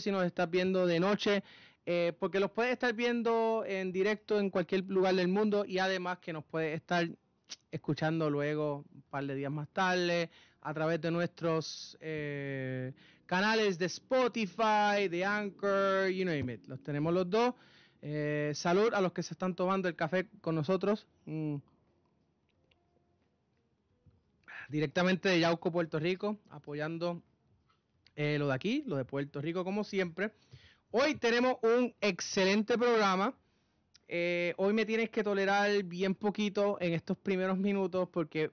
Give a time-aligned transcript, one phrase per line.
[0.00, 1.42] si nos estás viendo de noche,
[1.86, 6.18] eh, porque los puedes estar viendo en directo en cualquier lugar del mundo y además
[6.18, 7.08] que nos puedes estar
[7.70, 10.30] escuchando luego un par de días más tarde
[10.62, 12.92] a través de nuestros eh,
[13.26, 16.66] canales de Spotify, de Anchor, you name it.
[16.66, 17.54] Los tenemos los dos.
[18.00, 21.06] Eh, salud a los que se están tomando el café con nosotros.
[21.26, 21.56] Mm.
[24.70, 27.22] Directamente de Yauco, Puerto Rico, apoyando
[28.16, 30.30] eh, lo de aquí, lo de Puerto Rico, como siempre.
[30.90, 33.34] Hoy tenemos un excelente programa.
[34.06, 38.50] Eh, hoy me tienes que tolerar bien poquito en estos primeros minutos porque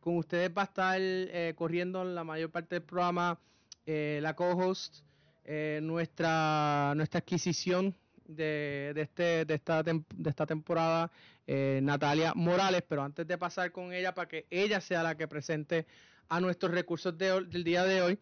[0.00, 3.38] con ustedes va a estar eh, corriendo la mayor parte del programa
[3.86, 4.98] eh, la co-host,
[5.44, 7.94] eh, nuestra, nuestra adquisición
[8.26, 11.10] de, de, este, de, esta, de esta temporada,
[11.46, 15.86] Natalia Morales, pero antes de pasar con ella para que ella sea la que presente
[16.28, 18.18] a nuestros recursos de, del día de hoy,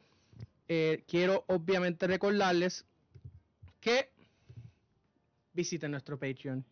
[0.69, 2.85] eh, quiero obviamente recordarles
[3.81, 4.11] que
[5.53, 6.65] visiten nuestro Patreon.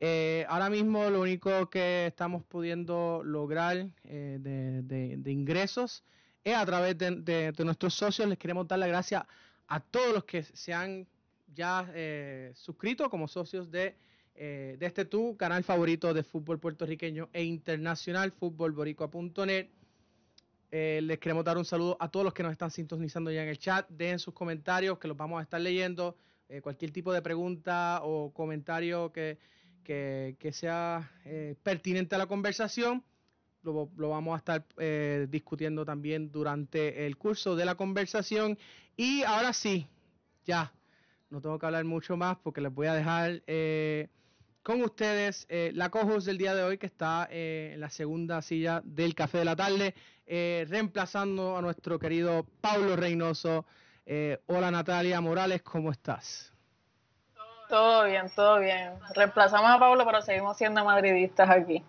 [0.00, 6.04] Eh, ahora mismo lo único que estamos pudiendo lograr eh, de, ingresos
[6.42, 8.28] es a través de, nuestros socios.
[8.28, 9.24] Les queremos dar las gracias
[9.68, 11.06] a todos los que se han
[11.54, 13.96] ya eh, suscrito como socios de,
[14.34, 19.68] eh, de este tu canal favorito de fútbol puertorriqueño e internacional, futbolboricua.net.
[20.76, 23.48] Eh, les queremos dar un saludo a todos los que nos están sintonizando ya en
[23.48, 23.88] el chat.
[23.90, 26.16] Dejen sus comentarios que los vamos a estar leyendo.
[26.48, 29.38] Eh, cualquier tipo de pregunta o comentario que,
[30.50, 33.04] sea eh, pertinente a la conversación,
[33.62, 38.58] lo, lo vamos a estar eh, discutiendo también durante el curso de la conversación.
[38.96, 39.86] Y ahora sí,
[40.44, 40.72] ya,
[41.30, 43.44] no tengo que hablar mucho más porque les voy a dejar
[44.64, 49.14] con ustedes la cojos del día de hoy que está en la segunda silla del
[49.14, 49.94] café de la tarde,
[50.26, 53.64] eh, reemplazando a nuestro querido Pablo Reynoso.
[54.46, 56.52] hola Natalia Morales, ¿cómo estás?
[57.68, 58.92] Todo bien, todo bien.
[59.14, 61.82] Reemplazamos a Pablo, pero seguimos siendo madridistas aquí.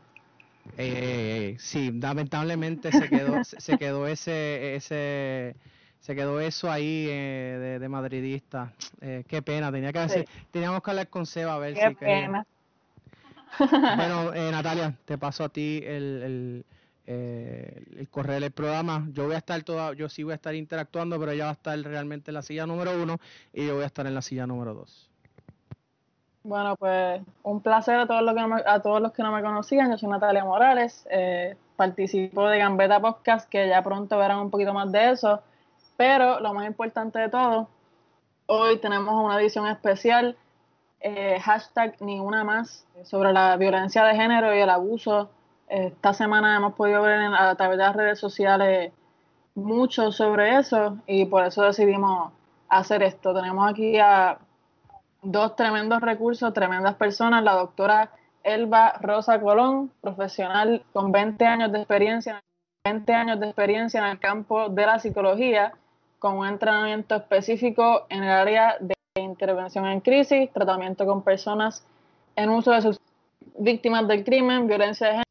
[0.77, 5.55] Eh, sí, lamentablemente se quedó, se quedó ese, ese,
[5.99, 8.73] se quedó eso ahí eh, de, de, madridista.
[9.01, 10.25] Eh, qué pena, tenía que sí.
[10.51, 12.45] teníamos que hablar con Seba a ver qué si pena.
[13.57, 13.95] quería.
[13.95, 16.65] Bueno, eh, Natalia, te paso a ti el, el,
[17.07, 19.07] eh, el correo del programa.
[19.11, 21.53] Yo voy a estar toda, yo sí voy a estar interactuando, pero ella va a
[21.53, 23.17] estar realmente en la silla número uno
[23.53, 25.09] y yo voy a estar en la silla número dos.
[26.45, 29.31] Bueno, pues un placer a todos los que no me, a todos los que no
[29.31, 29.89] me conocían.
[29.89, 34.71] Yo soy Natalia Morales, eh, participo de Gambeta Podcast, que ya pronto verán un poquito
[34.71, 35.41] más de eso.
[35.97, 37.67] Pero lo más importante de todo,
[38.45, 40.37] hoy tenemos una edición especial,
[40.99, 45.31] eh, hashtag ni una más, sobre la violencia de género y el abuso.
[45.67, 48.93] Esta semana hemos podido ver en, a través de las redes sociales
[49.55, 52.31] mucho sobre eso y por eso decidimos
[52.69, 53.33] hacer esto.
[53.33, 54.37] Tenemos aquí a
[55.23, 58.11] dos tremendos recursos, tremendas personas, la doctora
[58.43, 62.43] Elba Rosa Colón, profesional con 20 años de experiencia,
[62.83, 65.73] 20 años de experiencia en el campo de la psicología,
[66.19, 71.83] con un entrenamiento específico en el área de intervención en crisis, tratamiento con personas
[72.35, 72.99] en uso de sus
[73.57, 75.24] víctimas del crimen, violencia de género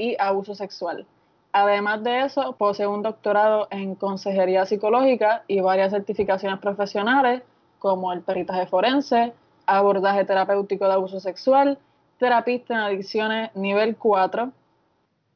[0.00, 1.06] y abuso sexual.
[1.52, 7.42] Además de eso, posee un doctorado en consejería psicológica y varias certificaciones profesionales
[7.78, 9.32] como el peritaje forense,
[9.66, 11.78] abordaje terapéutico de abuso sexual,
[12.18, 14.52] terapista en adicciones nivel 4,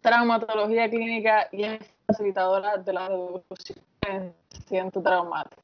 [0.01, 1.65] traumatología clínica y
[2.07, 5.64] facilitadora de la reducción de incidente traumático.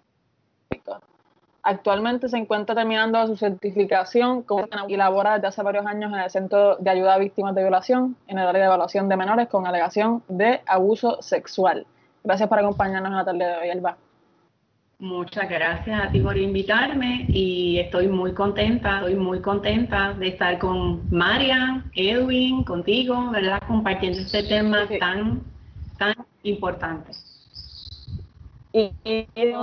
[1.62, 4.46] Actualmente se encuentra terminando su certificación
[4.88, 8.16] y labora desde hace varios años en el Centro de Ayuda a Víctimas de Violación
[8.28, 11.86] en el área de evaluación de menores con alegación de abuso sexual.
[12.24, 13.96] Gracias por acompañarnos en la tarde de hoy, Elba.
[15.00, 20.58] Muchas gracias a ti por invitarme y estoy muy contenta, estoy muy contenta de estar
[20.58, 23.62] con Marian, Edwin, contigo, ¿verdad?
[23.66, 25.42] Compartiendo este tema tan,
[25.98, 27.12] tan importante.
[28.72, 28.92] Y,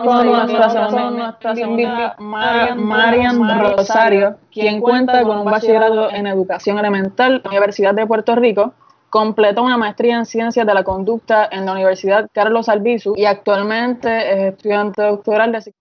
[0.04, 7.42] con nuestra segunda, Marian, Marian Rosario, quien cuenta con un bachillerato en educación elemental en
[7.44, 8.74] la Universidad de Puerto Rico
[9.10, 14.32] completó una maestría en ciencias de la conducta en la Universidad Carlos Albizu y actualmente
[14.32, 15.74] es estudiante doctoral de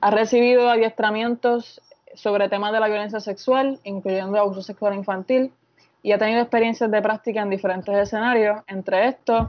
[0.00, 1.82] Ha recibido adiestramientos
[2.14, 5.52] sobre temas de la violencia sexual, incluyendo abuso sexual infantil,
[6.02, 9.48] y ha tenido experiencias de práctica en diferentes escenarios, entre estos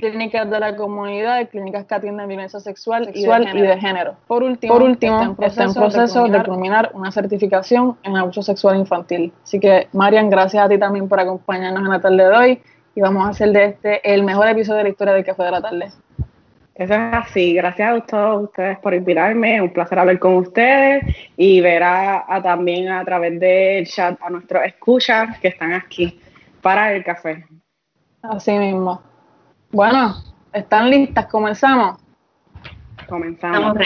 [0.00, 4.16] clínicas de la comunidad, clínicas que atienden violencia sexual, y, de género.
[4.26, 9.32] Por último, Por último está en proceso, de, culminar, una certificación en abuso sexual infantil.
[9.42, 12.62] Así que, Marian, gracias a ti también por acompañarnos en la tarde de hoy
[12.94, 15.50] y vamos a hacer de este el mejor episodio de la historia de Café de
[15.50, 15.88] la Tarde.
[16.74, 17.54] Eso es así.
[17.54, 19.60] Gracias a todos ustedes por invitarme.
[19.60, 21.04] Un placer hablar con ustedes
[21.36, 26.18] y ver a, también a través del chat a nuestros escuchas que están aquí
[26.62, 27.44] para el café.
[28.22, 29.09] Así mismo.
[29.72, 30.16] Bueno,
[30.52, 31.26] ¿están listas?
[31.26, 31.98] ¿Comenzamos?
[33.08, 33.76] Comenzamos.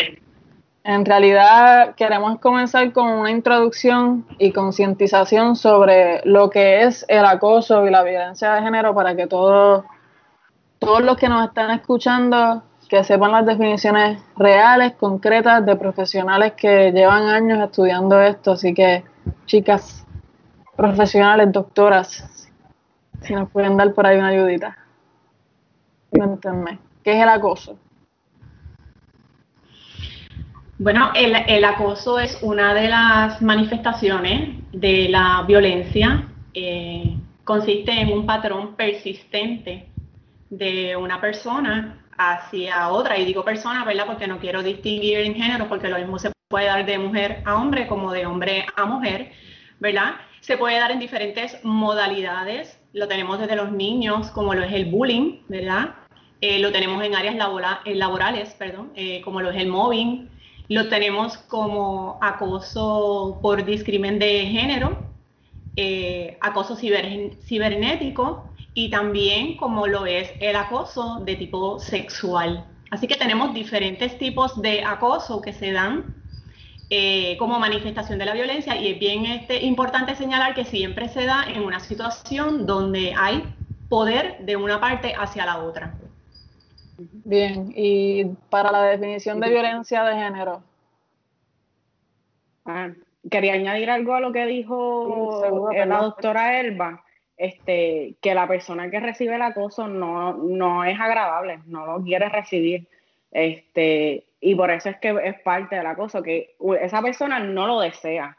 [0.82, 7.86] En realidad queremos comenzar con una introducción y concientización sobre lo que es el acoso
[7.86, 9.84] y la violencia de género para que todos,
[10.78, 16.92] todos los que nos están escuchando que sepan las definiciones reales, concretas de profesionales que
[16.92, 18.52] llevan años estudiando esto.
[18.52, 19.04] Así que,
[19.44, 20.06] chicas,
[20.76, 22.50] profesionales, doctoras,
[23.22, 24.83] si nos pueden dar por ahí una ayudita.
[26.14, 27.76] Cuéntenme, ¿qué es el acoso?
[30.78, 36.28] Bueno, el, el, acoso es una de las manifestaciones de la violencia.
[36.52, 39.88] Eh, consiste en un patrón persistente
[40.50, 44.06] de una persona hacia otra, y digo persona, ¿verdad?
[44.06, 47.56] Porque no quiero distinguir en género, porque lo mismo se puede dar de mujer a
[47.56, 49.32] hombre como de hombre a mujer,
[49.80, 50.14] ¿verdad?
[50.40, 54.86] Se puede dar en diferentes modalidades, lo tenemos desde los niños, como lo es el
[54.86, 55.94] bullying, ¿verdad?
[56.46, 57.36] Eh, lo tenemos en áreas
[57.86, 60.28] eh, laborales, perdón, eh, como lo es el mobbing,
[60.68, 64.98] lo tenemos como acoso por discrimen de género,
[66.42, 68.44] acoso cibernético,
[68.74, 72.66] y también como lo es el acoso de tipo sexual.
[72.90, 76.14] Así que tenemos diferentes tipos de acoso que se dan
[76.90, 81.24] eh, como manifestación de la violencia y es bien este, importante señalar que siempre se
[81.24, 83.44] da en una situación donde hay
[83.88, 85.94] poder de una parte hacia la otra.
[86.96, 90.62] Bien, y para la definición de violencia de género.
[92.64, 92.90] Ah,
[93.30, 95.42] quería añadir algo a lo que dijo
[95.72, 97.04] la doctora Elba
[97.36, 102.28] este, que la persona que recibe el acoso no, no es agradable, no lo quiere
[102.28, 102.88] recibir.
[103.30, 107.80] Este, y por eso es que es parte del acoso, que esa persona no lo
[107.80, 108.36] desea.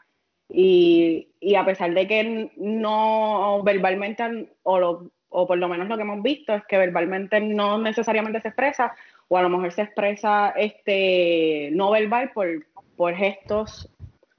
[0.48, 5.96] Y, y a pesar de que no verbalmente, o, lo, o por lo menos lo
[5.96, 8.94] que hemos visto es que verbalmente no necesariamente se expresa,
[9.28, 12.48] o a lo mejor se expresa este, no verbal por,
[12.96, 13.90] por gestos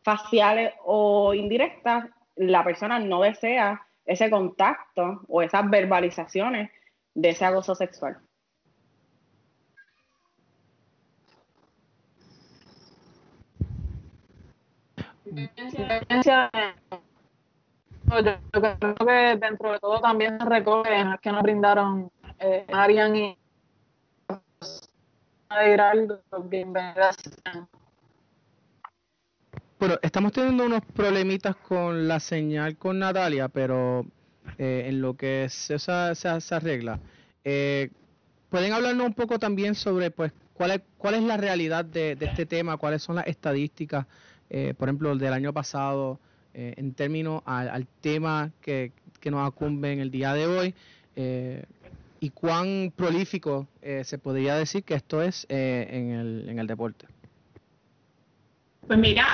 [0.03, 2.05] faciales o indirectas,
[2.35, 6.71] la persona no desea ese contacto o esas verbalizaciones
[7.13, 8.17] de ese acoso sexual.
[18.09, 18.23] Yo
[18.79, 22.09] creo que dentro de todo también se recogen que nos brindaron
[22.39, 23.37] eh, Marian y.
[29.79, 34.05] Bueno, estamos teniendo unos problemitas con la señal con Natalia, pero
[34.57, 36.99] eh, en lo que esa, se arregla.
[37.43, 37.89] Eh,
[38.49, 42.45] ¿Pueden hablarnos un poco también sobre pues cuál es, cuál es la realidad de, este
[42.45, 42.77] tema?
[42.77, 44.05] ¿Cuáles son las estadísticas,
[44.77, 46.19] por ejemplo, del año pasado,
[46.57, 48.91] en términos al, tema que,
[49.25, 50.73] nos acumbe en el día de hoy?
[52.19, 53.67] ¿Y cuán prolífico
[54.03, 57.05] se podría decir que esto es en el, en el deporte?
[58.87, 59.25] Pues mira,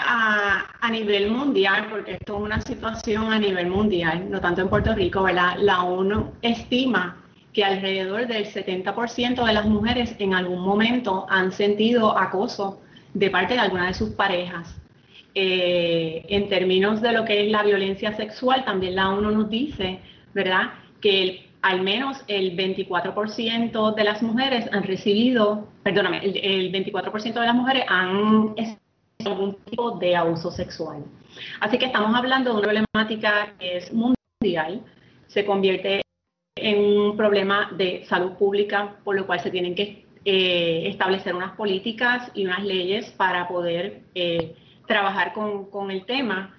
[0.81, 4.95] a, nivel mundial, porque esto es una situación a nivel mundial, no tanto en Puerto
[4.95, 5.57] Rico, ¿verdad?
[5.59, 7.17] La ONU estima
[7.53, 12.81] que alrededor del 70% de las mujeres en algún momento han sentido acoso
[13.13, 14.75] de parte de alguna de sus parejas.
[15.35, 19.99] Eh, en términos de lo que es la violencia sexual, también la ONU nos dice,
[20.33, 27.33] ¿verdad?, que al menos el 24% de las mujeres han recibido, perdóname, el, el 24%
[27.33, 28.53] de las mujeres han
[29.25, 31.03] algún tipo de abuso sexual.
[31.59, 34.81] Así que estamos hablando de una problemática que es mundial,
[35.27, 36.01] se convierte
[36.55, 41.55] en un problema de salud pública, por lo cual se tienen que eh, establecer unas
[41.55, 44.55] políticas y unas leyes para poder eh,
[44.93, 46.55] trabajar con, con, el tema.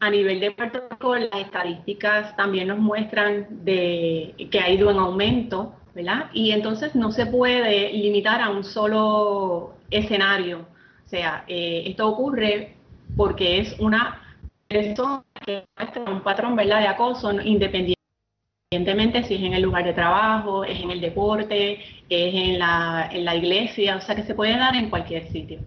[0.00, 4.98] A nivel de Puerto Rico, las estadísticas también nos muestran de, que ha ido en
[4.98, 6.30] aumento, ¿verdad?
[6.32, 10.66] Y entonces no se puede limitar a un solo escenario
[11.06, 12.74] o sea, eh, esto ocurre
[13.16, 14.20] porque es una
[14.66, 16.80] persona que muestra un patrón ¿verdad?
[16.80, 21.74] de acoso independientemente si es en el lugar de trabajo, es en el deporte,
[22.08, 25.60] es en la, en la iglesia, o sea que se puede dar en cualquier sitio.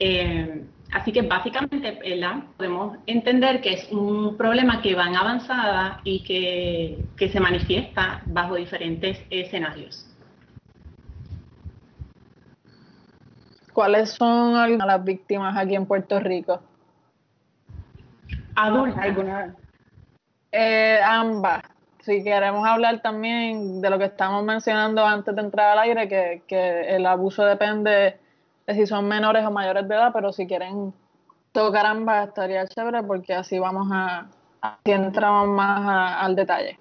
[0.00, 2.44] Eh, Así que básicamente ¿verdad?
[2.56, 8.22] podemos entender que es un problema que va en avanzada y que, que se manifiesta
[8.26, 10.06] bajo diferentes escenarios.
[13.72, 16.62] ¿Cuáles son algunas de las víctimas aquí en Puerto Rico?
[18.54, 19.04] Adultas.
[19.04, 19.56] ¿Alguna?
[20.52, 21.62] Eh, ambas.
[22.02, 26.42] Si queremos hablar también de lo que estamos mencionando antes de entrar al aire, que,
[26.46, 28.20] que el abuso depende
[28.66, 30.92] de si son menores o mayores de edad, pero si quieren
[31.52, 34.26] tocar ambas estaría chévere porque así vamos a,
[34.60, 36.78] así entramos más al detalle.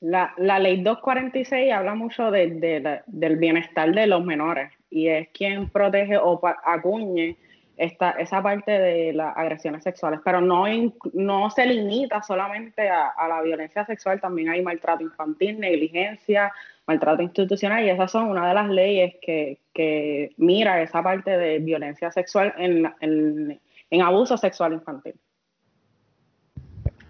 [0.00, 5.68] La, la ley 246 habla mucho de, del bienestar de los menores y es quien
[5.70, 7.36] protege o acuñe
[7.76, 10.64] esta, esa parte de las agresiones sexuales, pero no,
[11.12, 16.52] no se limita solamente a, la violencia sexual, también hay maltrato infantil, negligencia,
[16.86, 21.58] maltrato institucional y esas son una de las leyes que, que mira esa parte de
[21.58, 25.14] violencia sexual en, en, en abuso sexual infantil.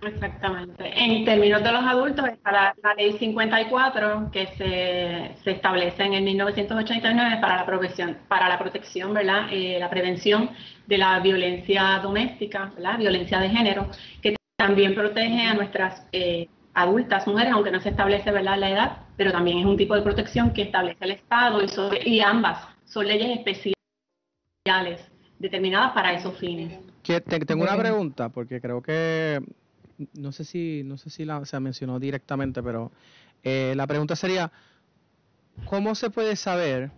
[0.07, 0.93] Exactamente.
[0.97, 6.25] En términos de los adultos está la, ley 54 que se, se, establece en el
[6.25, 9.49] 1989 para la protección, para la protección, ¿verdad?
[9.51, 10.51] Eh, la prevención
[10.87, 12.99] de la violencia doméstica, ¿verdad?
[12.99, 13.89] Violencia de género,
[14.23, 18.59] que también protege a nuestras eh, adultas mujeres, aunque no se establece, ¿verdad?
[18.59, 22.21] La edad, pero también es un tipo de protección que establece el Estado y, y
[22.21, 23.75] ambas son leyes especiales
[25.39, 26.79] determinadas para esos fines.
[27.47, 29.41] tengo una pregunta, porque creo que
[30.15, 32.91] no sé si, no sé si la, se mencionó directamente, pero
[33.43, 34.51] eh, la pregunta sería,
[35.67, 36.91] ¿cómo se puede saber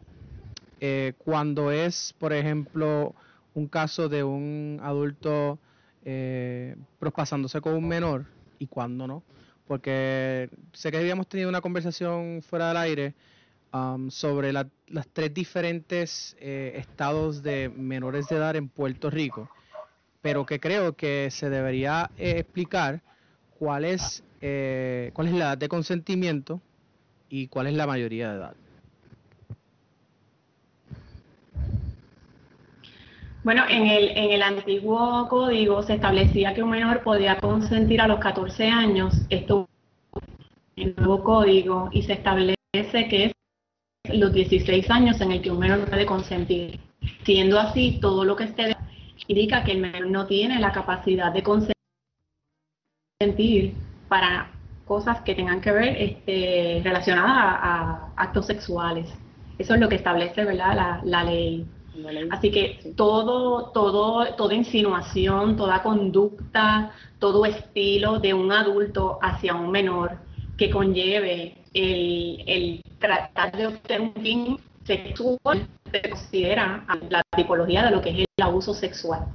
[0.81, 3.15] eh, cuando es, por ejemplo,
[3.55, 5.59] un caso de un adulto
[6.05, 8.27] eh, prospasándose con un menor
[8.59, 9.23] y cuándo no?
[9.67, 13.15] Porque sé que habíamos tenido una conversación fuera del aire
[13.73, 14.69] um, sobre las
[15.13, 19.51] tres diferentes eh, estados de menores de edad en Puerto Rico
[20.27, 23.01] pero que creo que se debería eh, explicar
[23.61, 26.61] cuál es, eh, cuál es la edad de consentimiento
[27.29, 28.55] y cuál es la mayoría de edad.
[33.45, 38.09] Bueno, en el, en el antiguo código se establecía que un menor podía consentir a
[38.09, 39.15] los 14 años.
[39.31, 39.69] Esto
[40.75, 43.33] en el nuevo código y se establece que es
[44.13, 46.81] los 16 años en el que un menor puede consentir.
[47.23, 48.76] Siendo así, todo lo que esté
[49.29, 51.75] indica que el menor no tiene la capacidad de consentir
[54.09, 54.51] para
[54.85, 59.09] cosas que tengan que ver este, relacionadas a, actos sexuales.
[59.59, 61.01] Eso es lo que establece ¿verdad?
[61.05, 61.67] La, ley.
[62.31, 69.71] Así que todo, todo, toda insinuación, toda conducta, todo estilo de un adulto hacia un
[69.71, 70.19] menor
[70.59, 77.91] que conlleve el, el tratar de obtener un fin sexual se considera la tipología de
[77.91, 79.27] lo que es el abuso sexual.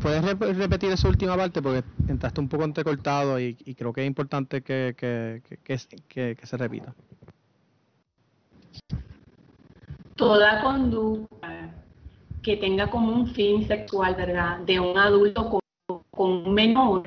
[0.00, 0.24] ¿Puedes
[0.56, 1.62] repetir esa última parte?
[1.62, 6.46] Porque entraste un poco entrecortado y, y creo que es importante que, que, que, que,
[6.46, 6.92] se repita.
[10.16, 11.70] Toda conducta
[12.42, 14.58] que tenga como un fin sexual, ¿verdad?
[14.60, 15.60] De un adulto
[16.10, 17.04] con, un menor,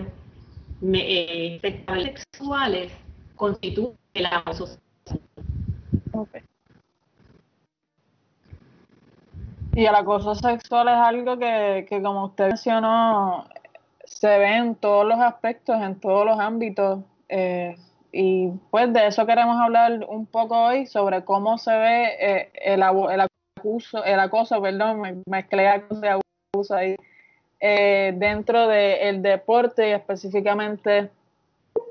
[0.79, 2.93] me, eh, sexuales,
[3.35, 4.85] constituye el abuso sexual.
[9.75, 13.45] Y el acoso sexual es algo que, que, como usted mencionó,
[14.05, 17.01] se ve en todos los aspectos, en todos los ámbitos.
[17.27, 17.75] Eh,
[18.13, 22.81] y pues de eso queremos hablar un poco hoy, sobre cómo se ve eh, el,
[22.81, 23.22] el,
[23.60, 26.10] acuso, el acoso, perdón, me mezclé acoso de
[26.53, 26.95] abuso ahí,
[27.60, 31.10] eh, dentro del deporte y específicamente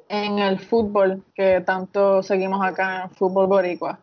[0.09, 3.99] en el fútbol, que tanto seguimos acá en fútbol boricua.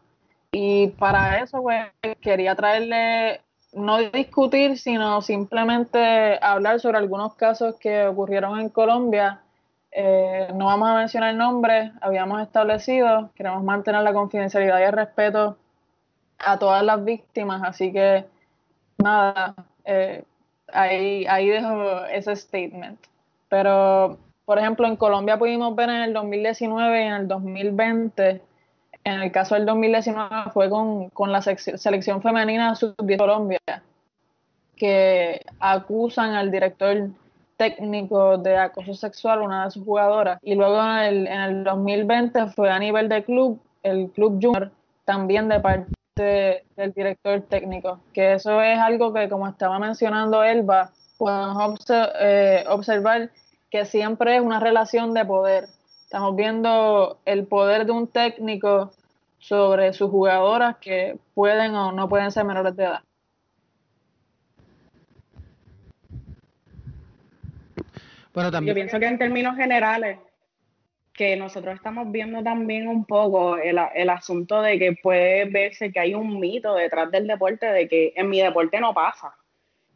[0.51, 1.86] Y para eso, pues,
[2.20, 3.41] quería traerle
[3.74, 9.41] no discutir, sino simplemente hablar sobre algunos casos que ocurrieron en Colombia.
[9.91, 15.58] Eh, no vamos a mencionar nombres, habíamos establecido, queremos mantener la confidencialidad y el respeto
[16.39, 18.25] a todas las víctimas, así que
[18.98, 19.55] nada,
[19.86, 20.24] eh,
[20.74, 23.00] ahí, ahí dejo ese statement.
[23.50, 28.41] Pero, por ejemplo, en Colombia pudimos ver en el 2019 y en el 2020
[29.03, 33.60] en el caso del 2019 fue con, la selección femenina sub de Colombia,
[34.75, 37.10] que acusan al director
[37.58, 40.39] técnico de acoso sexual, una de sus jugadoras.
[40.41, 44.72] Y luego en el, en el 2020 fue a nivel de club, el club junior,
[45.05, 48.00] también de parte del director técnico.
[48.13, 51.79] Que eso es algo que, como estaba mencionando Elba, podemos
[52.20, 53.29] eh, observar
[53.70, 55.67] que siempre es una relación de poder
[56.12, 58.91] Estamos viendo el poder de un técnico
[59.39, 63.00] sobre sus jugadoras que pueden o no pueden ser menores de edad.
[68.34, 68.75] Bueno, también.
[68.75, 70.20] Yo pienso que en términos generales,
[71.13, 76.00] que nosotros estamos viendo también un poco el, el, asunto de que puede verse que
[76.01, 79.34] hay un mito detrás del deporte de que en mi deporte no pasa.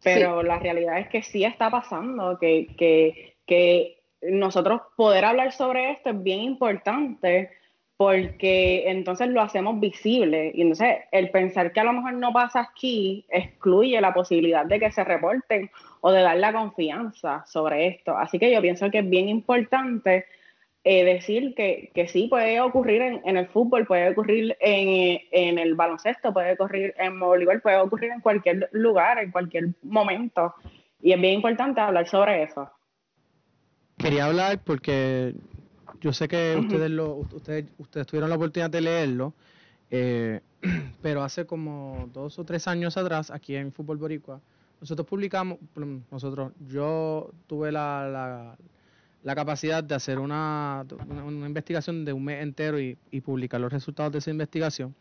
[0.02, 5.92] Pero la realidad es que sí está pasando, que, que, que nosotros poder hablar sobre
[5.92, 7.52] esto es bien importante
[7.98, 10.52] porque entonces lo hacemos visible.
[10.54, 14.80] Y entonces el pensar que a lo mejor no pasa aquí excluye la posibilidad de
[14.80, 15.70] que se reporten
[16.02, 18.18] o de dar la confianza sobre esto.
[18.18, 20.26] Así que yo pienso que es bien importante
[20.84, 25.74] eh, decir que, que, sí puede ocurrir en, el fútbol, puede ocurrir en, en, el
[25.74, 30.54] baloncesto, puede ocurrir en voleibol, puede ocurrir en cualquier lugar, en cualquier momento.
[31.02, 32.70] Y es bien importante hablar sobre eso.
[34.06, 35.34] Quería hablar porque
[36.00, 39.34] yo sé que ustedes, lo, ustedes, ustedes tuvieron la oportunidad de leerlo,
[39.90, 40.42] eh,
[41.02, 44.40] pero hace como dos o tres años atrás, aquí en Fútbol Boricua,
[44.80, 45.58] nosotros publicamos,
[46.12, 48.56] nosotros, yo tuve la
[49.26, 54.12] la capacidad de hacer una, una, investigación de un mes entero y, publicar los resultados
[54.12, 54.94] de esa investigación.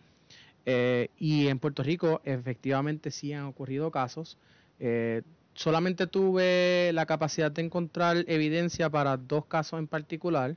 [0.65, 4.39] Eh, y en Puerto Rico efectivamente sí han ocurrido casos.
[4.81, 5.21] Eh,
[5.55, 10.57] solamente tuve la capacidad de encontrar evidencia para dos casos en particular.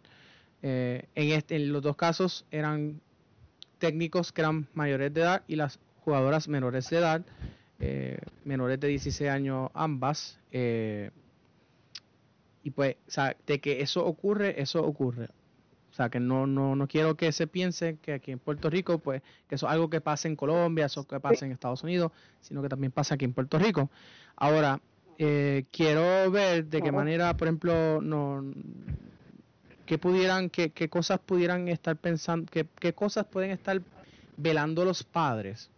[0.62, 3.00] Eh, en, este, en los dos casos eran
[3.80, 7.26] técnicos que eran mayores de edad y las jugadoras menores de edad,
[8.44, 10.40] menores de 16 años ambas.
[12.64, 15.30] Y pues, o sea, de que eso ocurre, eso ocurre.
[15.98, 19.00] O sea, que no, no, no quiero que se piense que aquí en Puerto Rico,
[19.00, 22.12] pues, que eso es algo que pasa en Colombia, eso que pasa en Estados Unidos,
[22.40, 23.90] sino que también pasa aquí en Puerto Rico.
[24.36, 24.80] Ahora,
[25.18, 28.46] eh, quiero ver de qué manera, por ejemplo, no
[29.88, 33.82] qué pudieran, qué, qué cosas pudieran estar pensando, qué, qué cosas pueden estar
[34.38, 35.72] velando los padres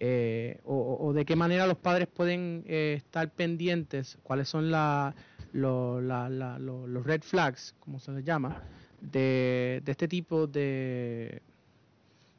[0.00, 5.14] eh, o, de qué manera los padres pueden eh, estar pendientes, cuáles son la,
[5.52, 8.62] los red flags, como se les llama,
[9.00, 11.42] de, este tipo de,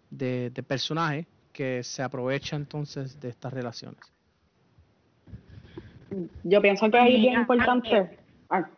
[0.09, 3.99] de, de personajes que se aprovecha entonces de estas relaciones.
[6.43, 8.17] Yo pienso que ahí es bien importante.
[8.49, 8.69] Ah,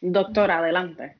[0.00, 1.18] doctora, adelante.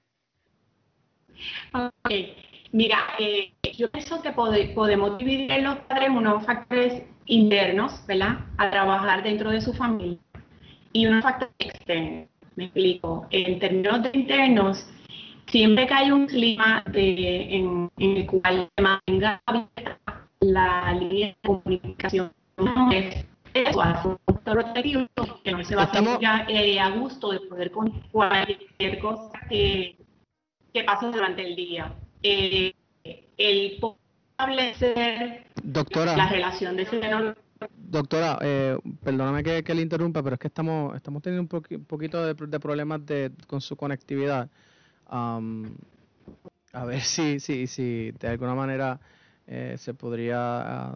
[2.73, 8.41] Mira, eh, yo pienso que podemos dividir en los padres unos factores internos, ¿verdad?
[8.57, 10.19] A trabajar dentro de su familia
[10.93, 12.29] y unos factores externos.
[12.57, 13.27] Me explico.
[13.31, 14.87] En términos de internos,
[15.49, 19.43] siempre que hay un clima de, en, el cual se mantenga
[20.41, 22.33] la línea de comunicación,
[22.93, 24.21] es eso,
[25.43, 29.97] que no se va a sentir eh, a gusto de poder con cualquier cosa que,
[30.73, 31.93] que pase durante el día.
[32.23, 32.73] Eh,
[33.37, 33.79] el
[34.39, 36.17] establecer Doctora.
[36.17, 37.37] la relación de ese menor
[37.77, 42.35] Doctora, eh, perdóname que, le interrumpa, pero es que estamos, estamos teniendo un, poquito de,
[42.35, 44.49] problemas de, con su conectividad.
[45.09, 49.01] A ver si, si, si de alguna manera
[49.47, 50.95] eh, se podría,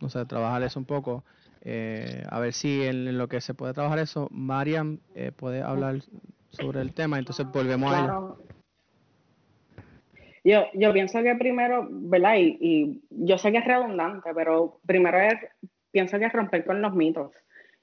[0.00, 1.24] no sé, trabajar eso un poco.
[1.62, 6.00] Eh, a ver si en, lo que se puede trabajar eso, Mariam eh, puede hablar
[6.48, 8.38] sobre el tema, entonces volvemos a ello.
[10.42, 12.36] Yo, yo pienso que primero, ¿verdad?
[12.38, 15.34] Y, y, yo sé que es redundante, pero primero es
[15.90, 17.32] pienso que romper con los mitos.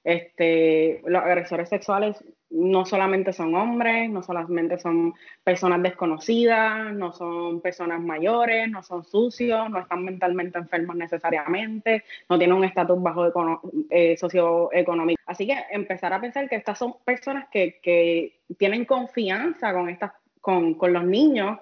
[0.07, 7.59] Este, los agresores sexuales no solamente son hombres, no solamente son personas desconocidas, no son
[7.59, 13.33] personas mayores, no son sucios, no están mentalmente enfermos necesariamente, no tienen un estatus bajo
[13.89, 15.21] eh, socioeconómico.
[15.25, 20.13] Así que empezar a pensar que estas son personas que, que tienen confianza con, estas,
[20.39, 21.59] con, con los niños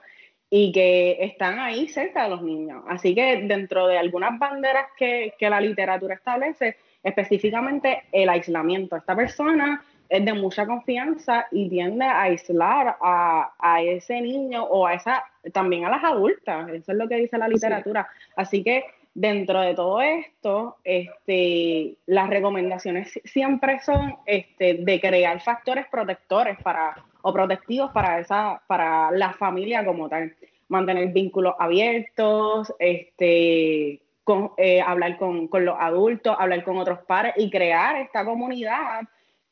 [0.49, 2.83] y que están ahí cerca de los niños.
[2.87, 8.95] Así que dentro de algunas banderas que, la literatura establece, específicamente el aislamiento.
[8.95, 14.95] Esta persona es de mucha confianza y tiende a aislar a, ese niño o a
[14.95, 16.67] esa, también a las adultas.
[16.69, 18.07] Eso es lo que dice la literatura.
[18.35, 25.85] Así que dentro de todo esto, este, las recomendaciones siempre son este, de crear factores
[25.87, 30.35] protectores para o protectivos para esa, para la familia como tal.
[30.67, 37.49] Mantener vínculos abiertos, este, con, eh, hablar con, los adultos, hablar con otros padres y
[37.49, 39.03] crear esta comunidad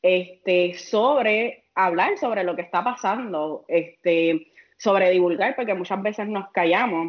[0.02, 6.50] este, sobre hablar sobre lo que está pasando, este, sobre divulgar, porque muchas veces nos
[6.50, 7.08] callamos.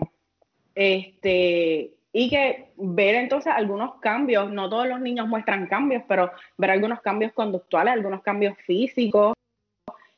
[0.75, 6.71] Este, y que ver entonces algunos cambios, no todos los niños muestran cambios, pero ver
[6.71, 9.33] algunos cambios conductuales, algunos cambios físicos,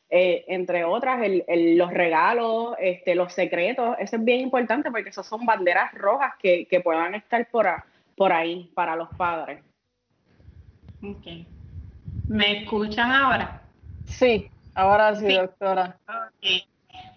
[0.10, 5.46] eh, entre otras, los regalos, este, los secretos, eso es bien importante porque esas son
[5.46, 7.68] banderas rojas que, puedan estar por,
[8.16, 9.62] por ahí para los padres.
[11.04, 11.46] Okay.
[12.28, 13.62] ¿Me escuchan ahora?
[14.06, 15.98] Sí, ahora sí, doctora.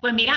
[0.01, 0.35] Pues mira,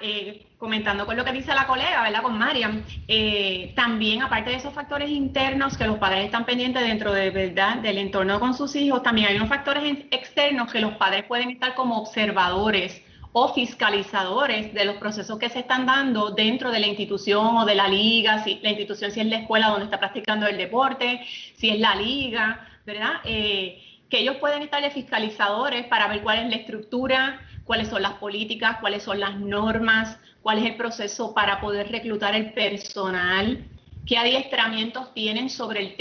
[0.00, 2.22] eh, comentando con lo que dice la colega, ¿verdad?
[2.22, 7.12] Con Mariam, eh, también aparte de esos factores internos que los padres están pendientes dentro
[7.12, 11.24] de verdad del entorno con sus hijos, también hay unos factores externos que los padres
[11.24, 16.80] pueden estar como observadores o fiscalizadores de los procesos que se están dando dentro de
[16.80, 20.00] la institución o de la liga, si la institución si es la escuela donde está
[20.00, 21.20] practicando el deporte,
[21.54, 23.20] si es la liga, ¿verdad?
[23.24, 28.00] Eh, que ellos pueden estar de fiscalizadores para ver cuál es la estructura, cuáles son
[28.00, 33.68] las políticas, cuáles son las normas, cuál es el proceso para poder reclutar el personal,
[34.06, 35.96] qué adiestramientos tienen sobre el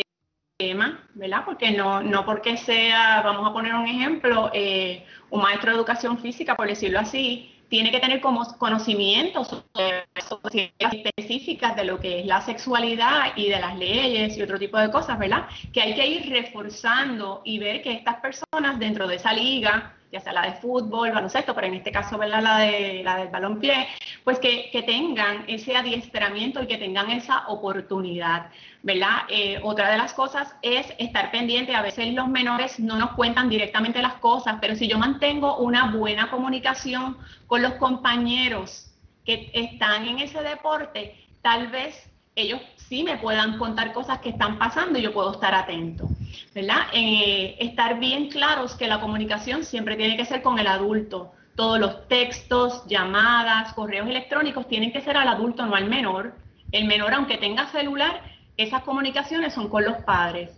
[0.57, 1.43] tema, ¿verdad?
[1.43, 6.19] Porque no, no porque sea, vamos a poner un ejemplo, eh, un maestro de educación
[6.19, 9.63] física, por decirlo así, tiene que tener como conocimientos
[10.77, 14.91] específicas de lo que es la sexualidad y de las leyes y otro tipo de
[14.91, 15.47] cosas, ¿verdad?
[15.73, 20.21] Que hay que ir reforzando y ver que estas personas dentro de esa liga ya
[20.21, 22.41] sea la de fútbol, baloncesto, pero en este caso, ¿verdad?
[22.41, 23.87] La, de, la del balonpié,
[24.23, 28.49] pues que, que, tengan ese adiestramiento y que tengan esa oportunidad,
[28.81, 29.23] ¿verdad?
[29.27, 33.49] Eh, otra de las cosas es estar pendiente, a veces los menores no nos cuentan
[33.49, 40.07] directamente las cosas, pero si yo mantengo una buena comunicación con los compañeros que están
[40.07, 45.01] en ese deporte, tal vez ellos sí me puedan contar cosas que están pasando y
[45.01, 46.14] yo puedo estar atento,
[46.53, 46.87] ¿verdad?
[46.93, 51.33] Eh, estar bien claros que la comunicación siempre tiene que ser con el adulto.
[51.55, 56.35] Todos los textos, llamadas, correos electrónicos tienen que ser al adulto, no al menor.
[56.71, 58.21] El menor, aunque tenga celular,
[58.57, 60.49] esas comunicaciones son con los padres.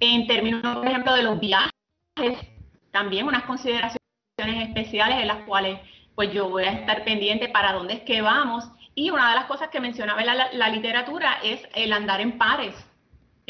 [0.00, 1.70] En términos, por ejemplo, de los viajes,
[2.90, 3.98] también unas consideraciones
[4.38, 5.78] especiales en las cuales
[6.14, 9.46] pues yo voy a estar pendiente para dónde es que vamos y una de las
[9.46, 12.74] cosas que mencionaba la, literatura es el andar en pares.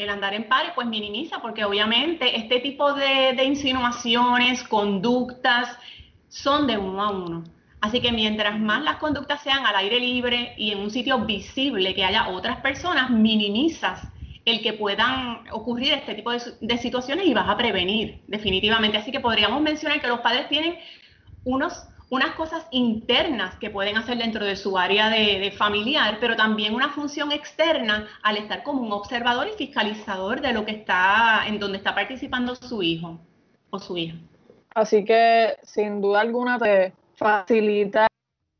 [0.03, 5.77] El andar en pares pues minimiza porque obviamente este tipo de, insinuaciones, conductas,
[6.27, 7.43] son de uno a uno.
[7.79, 11.95] Así que mientras más las conductas sean al aire libre y en un sitio visible
[11.95, 14.09] que haya otras personas, minimizas
[14.43, 18.97] el que puedan ocurrir este tipo de, situaciones y vas a prevenir definitivamente.
[18.97, 20.75] Así que podríamos mencionar que los padres tienen
[21.45, 26.75] unos unas cosas internas que pueden hacer dentro de su área de, familiar, pero también
[26.75, 31.59] una función externa al estar como un observador y fiscalizador de lo que está, en
[31.59, 33.19] donde está participando su hijo
[33.71, 34.15] o su hija.
[34.75, 38.05] Así que sin duda alguna te facilita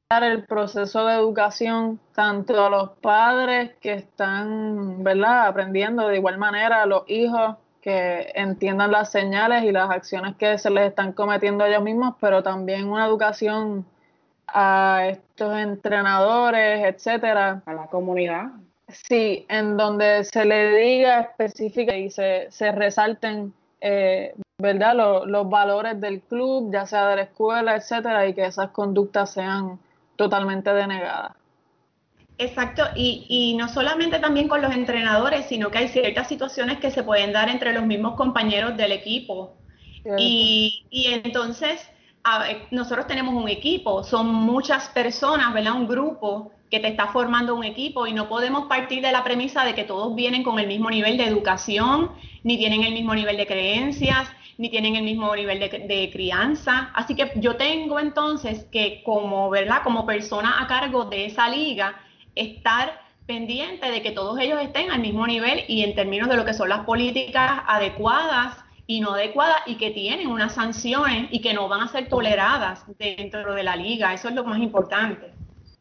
[0.10, 6.82] el proceso de educación tanto a los padres que están, ¿verdad?, aprendiendo de igual manera
[6.82, 11.65] a los hijos que entiendan las señales y las acciones que se les están cometiendo
[11.65, 13.86] a ellos mismos, pero también una educación
[14.48, 17.62] a estos entrenadores, etcétera.
[17.65, 18.52] A la comunidad.
[18.88, 25.50] Sí, en donde se le diga específica y se, se resalten, eh, ¿verdad?, los, los
[25.50, 29.78] valores del club, ya sea de la escuela, etcétera, y que esas conductas sean
[30.15, 31.34] totalmente denegadas.
[32.38, 37.04] Exacto, y, no solamente también con los entrenadores, sino que hay ciertas situaciones que se
[37.04, 39.56] pueden dar entre los mismos compañeros del equipo.
[40.17, 41.88] Y, entonces,
[42.72, 45.74] nosotros tenemos un equipo, son muchas personas, ¿verdad?
[45.74, 49.63] Un grupo que te está formando un equipo y no podemos partir de la premisa
[49.63, 52.12] de que todos vienen con el mismo nivel de educación,
[52.43, 56.89] ni tienen el mismo nivel de creencias, ni tienen el mismo nivel de, de, crianza.
[56.96, 59.84] Así que yo tengo entonces que como, ¿verdad?
[59.84, 61.96] Como persona a cargo de esa liga,
[62.36, 66.46] estar pendiente de que todos ellos estén al mismo nivel y en términos de lo
[66.46, 71.54] que son las políticas adecuadas y no adecuadas y que tienen unas sanciones y que
[71.54, 74.13] no van a ser toleradas dentro de la liga.
[74.13, 75.32] Eso es lo más importante.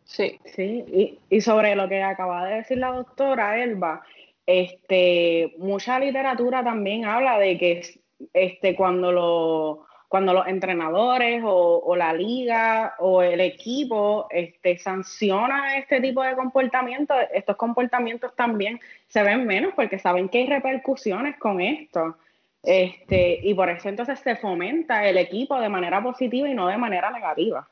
[0.04, 0.84] Sí, sí.
[0.92, 4.02] Y, y sobre lo que acaba de decir la doctora Elba,
[4.46, 8.00] este, mucha literatura también habla de que
[8.34, 16.02] este, cuando lo cuando los entrenadores o, la liga o el equipo este, sanciona este
[16.02, 21.62] tipo de comportamientos, estos comportamientos también se ven menos porque saben que hay repercusiones con
[21.62, 22.18] esto.
[22.62, 26.76] Este, y por eso entonces se fomenta el equipo de manera positiva y no de
[26.76, 27.66] manera negativa.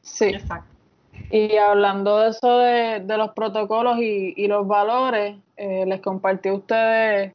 [0.00, 0.74] Sí, exacto.
[1.30, 7.32] Y hablando de eso de, los protocolos y, los valores, eh, les compartí a ustedes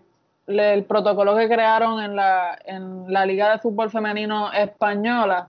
[0.48, 5.48] el protocolo que crearon en la, en la Liga de Fútbol Femenino Española,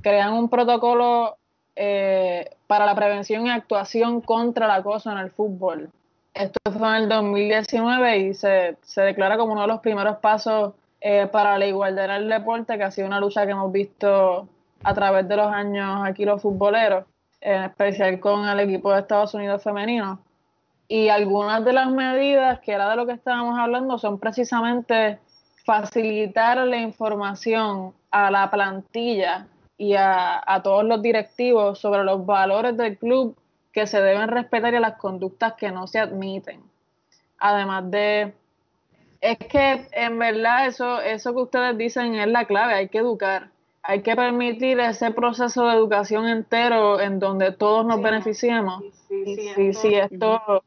[0.00, 1.36] crean un protocolo
[1.76, 5.90] eh, para la prevención y actuación contra el acoso en el fútbol.
[6.34, 10.74] Esto fue en el 2019 y se, se declara como uno de los primeros pasos
[11.00, 14.48] eh, para la igualdad en el deporte, que ha sido una lucha que hemos visto
[14.82, 17.04] a través de los años aquí los futboleros,
[17.40, 20.20] en especial con el equipo de Estados Unidos femenino.
[20.94, 25.18] Y algunas de las medidas, que era de lo que estábamos hablando, son precisamente
[25.64, 29.46] facilitar la información a la plantilla
[29.78, 33.34] y a, a todos los directivos sobre los valores del club
[33.72, 36.60] que se deben respetar y las conductas que no se admiten.
[37.38, 38.34] Además de,
[39.22, 43.48] es que en verdad eso, eso que ustedes dicen es la clave, hay que educar,
[43.82, 48.84] hay que permitir ese proceso de educación entero en donde todos nos beneficiemos.
[49.08, 50.62] Sí, sí, esto,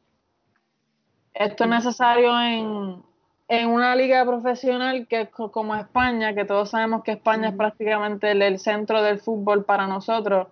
[1.38, 3.02] esto es necesario en,
[3.48, 8.58] en una liga profesional que como España, que todos sabemos que España es prácticamente el,
[8.58, 10.48] centro del fútbol para nosotros,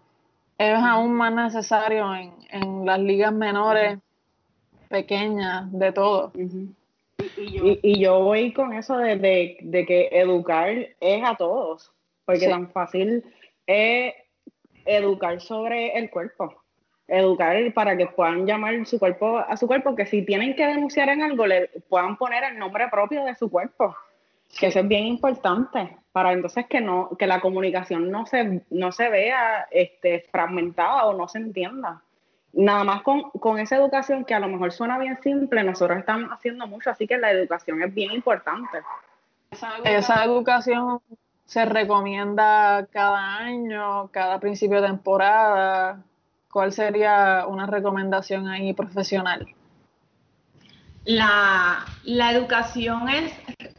[0.59, 3.99] es aún más necesario en, en las ligas menores,
[4.89, 6.33] pequeñas, de todo.
[7.37, 9.17] y, yo, voy con eso de,
[9.61, 10.71] de, que educar
[11.01, 11.93] es a todos,
[12.25, 13.25] porque tan fácil
[13.67, 14.15] es
[14.85, 16.64] educar sobre el cuerpo
[17.07, 21.09] educar para que puedan llamar su cuerpo a su cuerpo, que si tienen que denunciar
[21.09, 23.95] en algo, le puedan poner el nombre propio de su cuerpo,
[24.59, 28.93] que eso es bien importante, para entonces que no, que la comunicación no se, no
[28.93, 32.01] se vea este, fragmentada o no se entienda.
[32.53, 36.31] Nada más con, con esa educación que a lo mejor suena bien simple, nosotros estamos
[36.31, 38.79] haciendo mucho, así que la educación es bien importante.
[39.85, 41.01] Esa educación
[41.45, 46.03] se recomienda cada año, cada principio de temporada,
[46.55, 49.45] ¿cuál sería una recomendación ahí profesional?
[51.05, 53.33] La, educación es,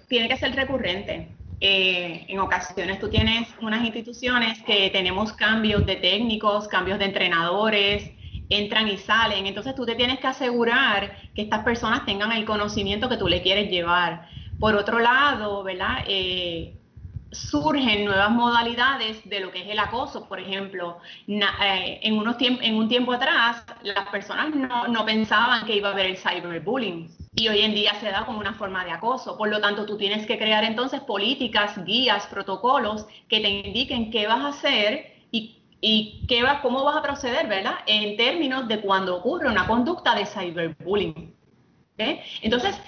[0.10, 1.30] tiene que ser recurrente.
[1.62, 8.12] Eh, en ocasiones tú tienes unas instituciones que tenemos cambios de técnicos, cambios de entrenadores,
[8.50, 9.48] entran y salen.
[9.48, 13.42] Entonces tú te tienes que asegurar que estas personas tengan el conocimiento que tú le
[13.42, 14.28] quieres llevar.
[14.60, 16.04] Por otro lado, ¿verdad?
[16.08, 16.75] Eh,
[17.36, 20.28] surgen nuevas modalidades de lo que es el acoso.
[20.28, 25.90] Por ejemplo, eh, en, unos en un tiempo atrás, las personas no, pensaban que iba
[25.90, 29.38] a haber el cyberbullying y hoy en día se da como una forma de acoso.
[29.38, 34.28] Por lo tanto, tú tienes que crear entonces políticas, guías, protocolos que te indiquen qué
[34.28, 37.76] vas a hacer y, y qué va, cómo vas a proceder, ¿verdad?
[37.86, 41.36] En términos de cuando ocurre una conducta de cyberbullying.
[41.98, 42.80] Entonces,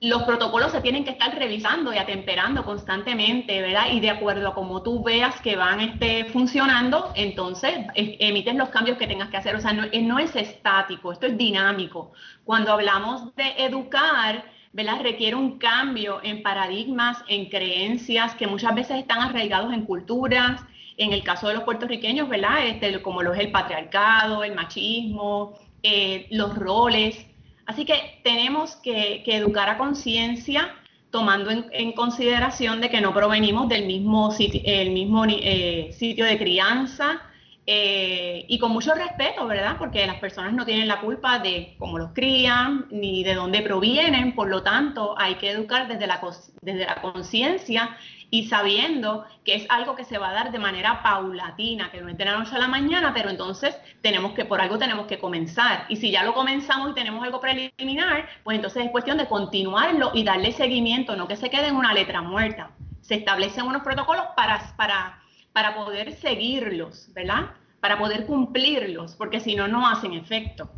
[0.00, 3.86] los protocolos se tienen que estar revisando y atemperando constantemente, ¿verdad?
[3.92, 8.68] Y de acuerdo a cómo tú veas que van este, funcionando, entonces eh, emites los
[8.68, 9.56] cambios que tengas que hacer.
[9.56, 12.12] O sea, no, eh, no, es estático, esto es dinámico.
[12.44, 15.00] Cuando hablamos de educar, ¿verdad?
[15.02, 20.62] Requiere un cambio en paradigmas, en creencias que muchas veces están arraigados en culturas.
[20.96, 22.66] En el caso de los puertorriqueños, ¿verdad?
[22.66, 27.27] Este, como lo es el patriarcado, el machismo, eh, los roles
[27.68, 30.74] Así que tenemos que, educar a conciencia
[31.10, 36.38] tomando en, consideración de que no provenimos del mismo, sitio, el mismo eh, sitio de
[36.38, 37.20] crianza
[37.66, 39.76] eh, y con mucho respeto, ¿verdad?
[39.78, 44.34] Porque las personas no tienen la culpa de cómo los crían ni de dónde provienen,
[44.34, 46.22] por lo tanto hay que educar desde la,
[46.62, 47.98] desde la conciencia
[48.30, 52.08] y sabiendo que es algo que se va a dar de manera paulatina, que no
[52.08, 55.18] es de la noche a la mañana, pero entonces tenemos que, por algo tenemos que
[55.18, 55.86] comenzar.
[55.88, 60.10] Y si ya lo comenzamos y tenemos algo preliminar, pues entonces es cuestión de continuarlo
[60.14, 62.70] y darle seguimiento, no que se quede en una letra muerta.
[63.00, 65.18] Se establecen unos protocolos para, para,
[65.52, 67.52] para poder seguirlos, ¿verdad?
[67.80, 70.70] Para poder cumplirlos, porque si no, no hacen efecto.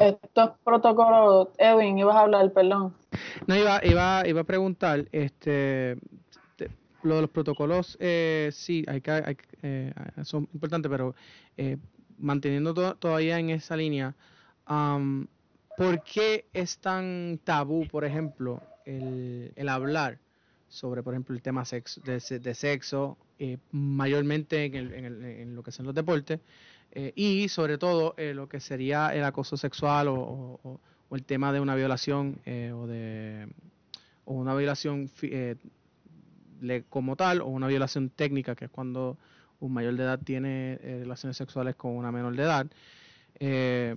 [0.00, 2.94] Estos protocolos, Edwin, ibas a hablar, perdón.
[3.46, 5.96] No, iba, iba, iba a preguntar, este,
[7.02, 9.92] lo de los protocolos, eh, sí, hay que, eh,
[10.24, 11.14] son importantes, pero
[11.56, 11.76] eh,
[12.18, 14.14] manteniendo todavía en esa línea,
[15.76, 20.18] ¿por qué es tan tabú, por ejemplo, el, hablar
[20.68, 22.20] sobre, por ejemplo, el tema sexo, de,
[22.54, 26.40] sexo, eh, mayormente en, el, en, el, en, lo que son los deportes,
[27.14, 30.80] y sobre todo lo que sería el acoso sexual o,
[31.12, 33.48] el tema de una violación o de
[34.24, 35.08] una violación
[36.88, 39.16] como tal o una violación técnica, que es cuando
[39.60, 42.66] un mayor de edad tiene eh, relaciones sexuales con una menor de edad.
[43.38, 43.96] Eh,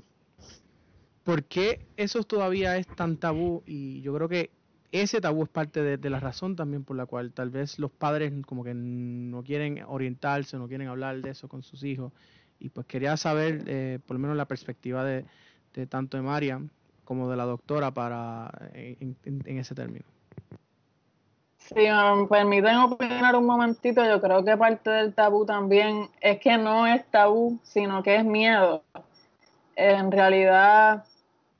[1.23, 3.63] ¿Por qué eso todavía es tan tabú?
[3.65, 4.51] Y yo creo que
[4.91, 8.33] ese tabú es parte de, la razón también por la cual tal vez los padres
[8.45, 12.11] como que no quieren orientarse, no quieren hablar de eso con sus hijos.
[12.59, 15.25] Y pues quería saber eh, por lo menos la perspectiva de,
[15.87, 16.61] tanto de María
[17.05, 20.12] como de la doctora para en ese término.
[21.67, 26.57] Si me permiten opinar un momentito, yo creo que parte del tabú también es que
[26.57, 28.83] no es tabú, sino que es miedo.
[29.77, 31.05] En realidad,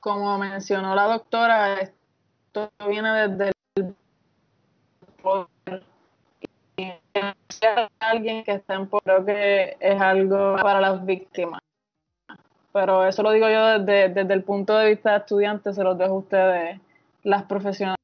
[0.00, 3.94] como mencionó la doctora, esto viene desde el
[5.22, 5.82] poder.
[6.76, 6.92] Y
[7.98, 11.60] alguien que está en poder, que es algo para las víctimas.
[12.72, 15.96] Pero eso lo digo yo desde, desde el punto de vista de estudiante, se los
[15.96, 16.80] dejo a ustedes,
[17.22, 17.96] las profesionales.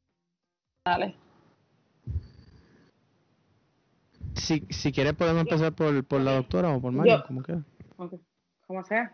[4.41, 7.63] Si, si quieres podemos empezar por, por la doctora o por Mario, como queda.
[8.67, 9.13] Como sea.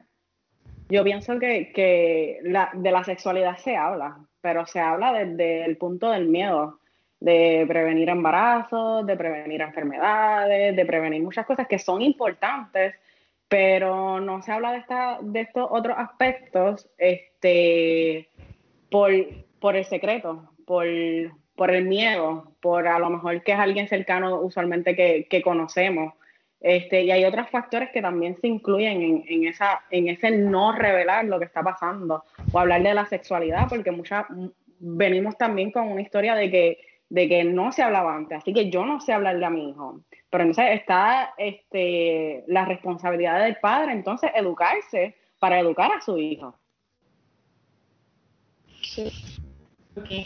[0.88, 5.76] Yo pienso que, que la, de la sexualidad se habla, pero se habla desde el
[5.76, 6.78] punto del miedo,
[7.18, 12.94] de prevenir embarazos, de prevenir enfermedades, de prevenir muchas cosas que son importantes,
[13.48, 18.28] pero no se habla de, esta, de estos otros aspectos este,
[18.90, 19.10] por,
[19.58, 20.86] por el secreto, por,
[21.56, 26.14] por el miedo, por a lo mejor que es alguien cercano usualmente que, que conocemos.
[26.60, 30.72] Este, y hay otros factores que también se incluyen en, en, esa, en ese no
[30.72, 34.26] revelar lo que está pasando o hablar de la sexualidad, porque muchas
[34.78, 38.70] venimos también con una historia de que, de que no se hablaba antes, así que
[38.70, 40.00] yo no sé hablarle a mi hijo.
[40.30, 46.58] Pero entonces está este, la responsabilidad del padre, entonces educarse para educar a su hijo.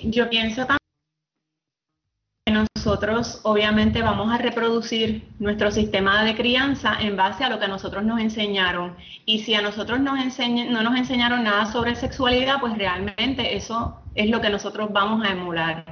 [0.04, 0.79] Yo pienso también
[2.50, 7.68] nosotros obviamente vamos a reproducir nuestro sistema de crianza en base a lo que a
[7.68, 8.96] nosotros nos enseñaron.
[9.26, 14.30] Y si a nosotros nos no nos enseñaron nada sobre sexualidad, pues realmente eso es
[14.30, 15.84] lo que nosotros vamos a emular.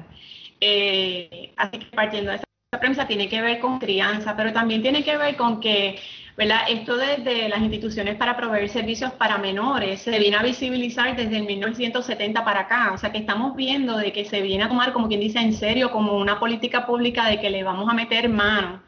[0.60, 5.04] Eh, así que partiendo de esa premisa tiene que ver con crianza, pero también tiene
[5.04, 5.98] que ver con que
[6.38, 6.60] ¿verdad?
[6.68, 11.42] Esto desde las instituciones para proveer servicios para menores se viene a visibilizar desde el
[11.42, 15.08] 1970 para acá, o sea que estamos viendo de que se viene a tomar, como
[15.08, 18.84] quien dice, en serio, como una política pública de que le vamos a meter mano,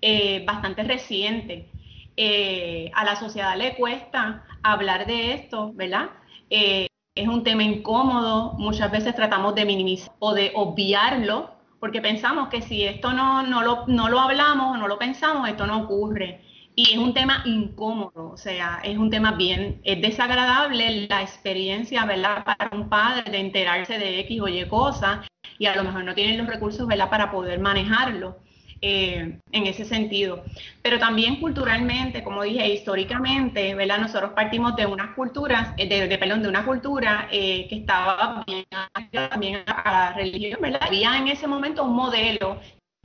[0.00, 1.68] eh, bastante reciente.
[2.16, 6.10] Eh, a la sociedad le cuesta hablar de esto, ¿verdad?
[6.50, 6.86] Eh,
[7.16, 12.62] es un tema incómodo, muchas veces tratamos de minimizar o de obviarlo, porque pensamos que
[12.62, 16.51] si esto no, no, lo, no lo hablamos o no lo pensamos, esto no ocurre.
[16.74, 22.06] Y es un tema incómodo, o sea, es un tema bien, es desagradable la experiencia,
[22.06, 22.44] ¿verdad?
[22.44, 25.26] Para un padre de enterarse de X o Y cosas
[25.58, 27.10] y a lo mejor no tienen los recursos, ¿verdad?
[27.10, 28.38] Para poder manejarlo
[28.80, 30.44] eh, en ese sentido.
[30.82, 33.98] Pero también culturalmente, como dije, históricamente, ¿verdad?
[33.98, 38.42] Nosotros partimos de unas culturas, eh, de, de, perdón, de una cultura eh, que estaba
[38.46, 38.64] bien,
[39.12, 40.80] también a la religión, ¿verdad?
[40.82, 42.58] Había en ese momento un modelo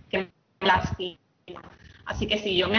[0.10, 0.30] que
[0.62, 0.96] las
[2.06, 2.78] Así que si yo me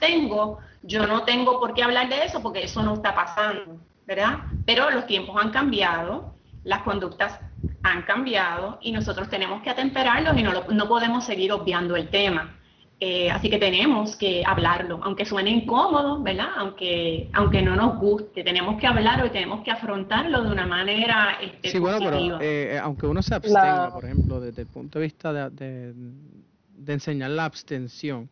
[0.00, 4.38] tengo, yo no tengo por qué hablar de eso porque eso no está pasando, ¿verdad?
[4.66, 6.34] Pero los tiempos han cambiado,
[6.64, 7.38] las conductas
[7.82, 12.56] han cambiado y nosotros tenemos que atemperarlos y no, no podemos seguir obviando el tema.
[13.02, 16.50] Eh, así que tenemos que hablarlo, aunque suene incómodo, ¿verdad?
[16.56, 21.38] Aunque, aunque no nos guste, tenemos que hablarlo y tenemos que afrontarlo de una manera
[21.40, 25.06] este, Sí, bueno, pero eh, aunque uno se abstenga, por ejemplo, desde el punto de
[25.06, 28.28] vista de, de, de enseñar la abstención,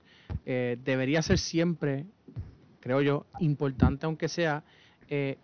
[0.46, 2.06] eh, debería ser siempre,
[2.80, 4.64] creo yo, importante, aunque sea,
[5.08, 5.38] eh,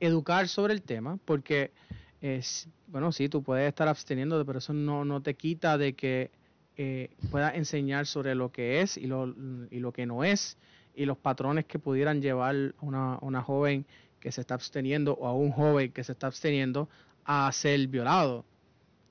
[0.00, 1.72] educar sobre el tema, porque,
[2.20, 6.30] es, bueno, sí, tú puedes estar absteniendo, pero eso no, no te quita de que
[6.76, 9.34] eh, puedas enseñar sobre lo que es y lo,
[9.70, 10.56] y lo que no es,
[10.94, 13.86] y los patrones que pudieran llevar una, una joven
[14.20, 16.88] que se está absteniendo o a un joven que se está absteniendo
[17.24, 18.44] a ser violado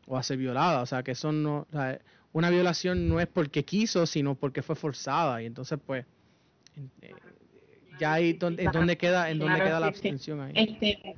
[0.07, 0.81] o a ser violada.
[0.81, 1.67] O sea, que eso no
[2.33, 5.41] una violación no es porque quiso, sino porque fue forzada.
[5.41, 6.05] Y entonces, pues,
[7.01, 7.13] eh,
[7.99, 10.53] ya ahí donde, en donde queda, en donde queda la abstención ahí.
[10.55, 11.15] Este,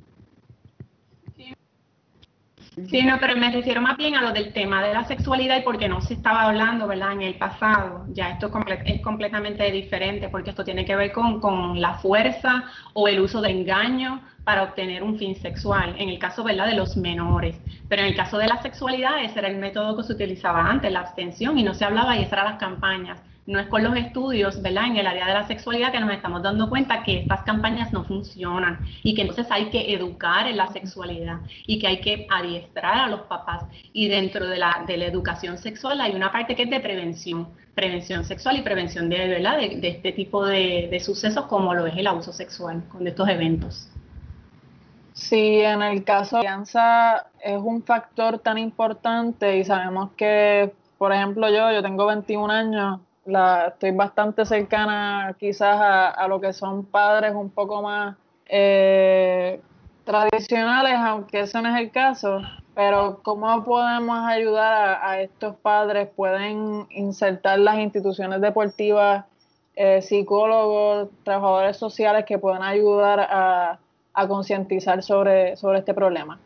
[2.76, 5.62] Sí, no, pero me refiero más bien a lo del tema de la sexualidad y
[5.62, 7.12] porque no se estaba hablando, ¿verdad?
[7.14, 8.06] En el pasado.
[8.10, 8.52] Ya esto
[8.86, 13.42] es completamente diferente porque esto tiene que ver con, con la fuerza o el uso
[13.42, 16.68] de engaño para obtener un fin sexual, en el caso ¿verdad?
[16.68, 17.62] de los menores.
[17.88, 20.92] Pero en el caso de la sexualidad, ese era el método que se utilizaba antes,
[20.92, 23.22] la abstención, y no se hablaba y esas eran las campañas.
[23.46, 24.88] No es con los estudios, ¿verdad?
[24.88, 28.06] En el área de la sexualidad que nos estamos dando cuenta que estas campañas no
[28.06, 32.96] funcionan y que entonces hay que educar en la sexualidad y que hay que adiestrar
[32.96, 33.64] a los papás.
[33.92, 37.50] Y dentro de la, de la educación sexual hay una parte que es de prevención,
[37.76, 39.58] prevención sexual y prevención de, ¿verdad?
[39.58, 43.90] de, de este tipo de, sucesos como lo es el abuso sexual, con estos eventos.
[45.14, 51.14] Sí, en el caso de la es un factor tan importante y sabemos que, por
[51.14, 56.86] ejemplo, yo, yo tengo 21 años, la, estoy bastante cercana quizás a, lo que son
[56.86, 58.18] padres un poco más
[58.48, 59.62] eh,
[60.04, 62.42] tradicionales, aunque ese no es el caso,
[62.76, 66.10] pero ¿cómo podemos ayudar a, estos padres?
[66.16, 69.26] ¿Pueden insertar las instituciones deportivas,
[69.76, 73.80] eh, psicólogos, trabajadores sociales que puedan ayudar a,
[74.14, 76.40] a concientizar sobre, sobre este problema?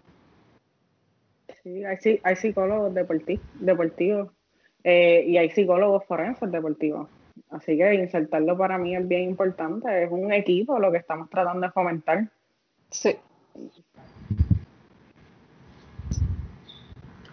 [1.63, 4.29] Sí, hay, hay psicólogos deportivos
[4.89, 7.09] eh, y hay psicólogos forenses deportivos.
[7.49, 10.03] Así que insertarlo para mí es bien importante.
[10.03, 12.29] Es un equipo lo que estamos tratando de fomentar.
[12.89, 13.17] Sí.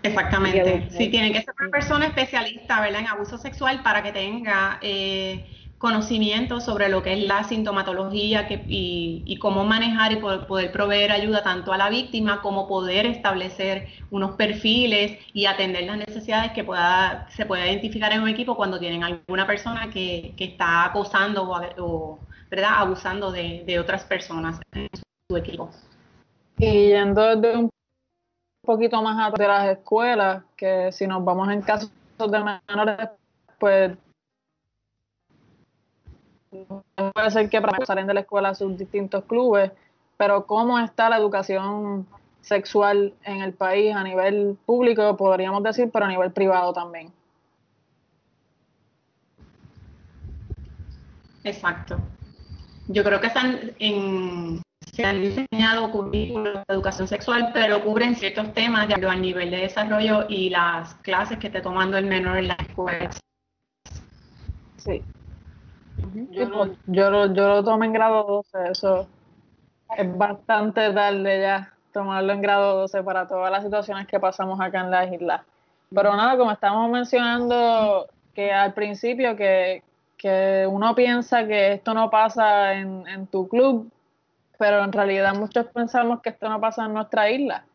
[0.02, 0.90] Exactamente.
[0.90, 3.02] Sí, tiene que ser una persona especialista, ¿verdad?
[3.02, 5.46] En abuso sexual para que tenga eh,
[5.84, 11.74] conocimiento sobre lo que es la sintomatología y, cómo manejar y poder, proveer ayuda tanto
[11.74, 17.44] a la víctima como poder establecer unos perfiles y atender las necesidades que pueda, se
[17.44, 22.18] pueda identificar en un equipo cuando tienen alguna persona que, está acosando o,
[22.50, 22.70] ¿verdad?
[22.76, 24.88] abusando de, otras personas en
[25.28, 25.68] su equipo.
[26.56, 27.68] Y yendo desde un
[28.64, 33.10] poquito más atrás de las escuelas, que si nos vamos en casos de menores,
[33.58, 33.92] pues
[37.12, 39.72] puede ser que para salen de la escuela sus distintos clubes,
[40.16, 42.06] pero cómo está la educación
[42.40, 47.10] sexual en el país a nivel público, podríamos decir, pero a nivel privado también.
[51.42, 51.98] Exacto.
[52.88, 58.52] Yo creo que están en, se han diseñado currículos de educación sexual, pero cubren ciertos
[58.52, 62.48] temas de a nivel de desarrollo y las clases que esté tomando el menor en
[62.48, 63.10] la escuela.
[64.76, 65.02] Sí.
[66.30, 69.08] Yo, lo, yo, lo, tomo en grado 12, eso
[69.96, 74.80] es bastante tarde ya tomarlo en grado 12 para todas las situaciones que pasamos acá
[74.80, 75.42] en las islas.
[75.94, 79.82] Pero nada, como estamos mencionando que al principio que,
[80.68, 83.90] uno piensa que esto no pasa en, en tu club,
[84.58, 87.66] pero en realidad muchos pensamos que esto no pasa en nuestra isla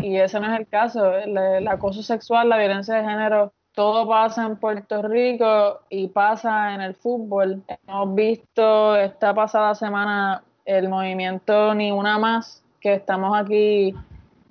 [0.00, 1.16] y ese no es el caso.
[1.16, 6.80] el acoso sexual, la violencia de género todo pasa en Puerto Rico y pasa en
[6.80, 7.62] el fútbol.
[7.86, 13.94] Hemos visto esta pasada semana el movimiento Ni Una Más, que estamos aquí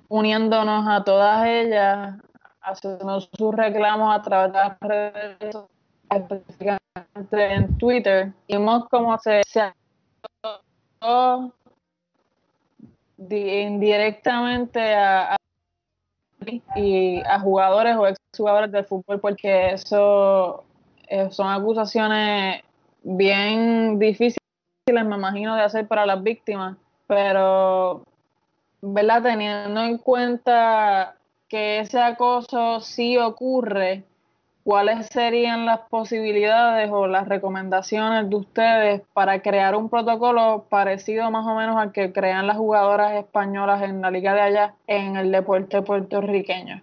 [0.08, 2.14] uniéndonos a todas ellas,
[2.62, 5.56] haciendo sus reclamos a través de las redes
[6.08, 8.32] específicamente en Twitter.
[8.46, 9.72] Vimos cómo se, se
[13.28, 15.36] indirectamente a
[16.74, 20.64] y a jugadores o ex jugadores del fútbol porque eso
[21.08, 22.62] eh, son acusaciones
[23.02, 24.38] bien difíciles,
[24.86, 26.76] me imagino, de hacer para las víctimas,
[27.06, 28.02] pero,
[28.80, 29.22] ¿verdad?
[29.22, 31.14] Teniendo en cuenta
[31.48, 34.04] que ese acoso sí ocurre,
[34.66, 41.46] ¿cuáles serían las posibilidades o las recomendaciones de ustedes para crear un protocolo parecido más
[41.46, 45.30] o menos al que crean las jugadoras españolas en la liga de allá en el
[45.30, 46.82] deporte puertorriqueño?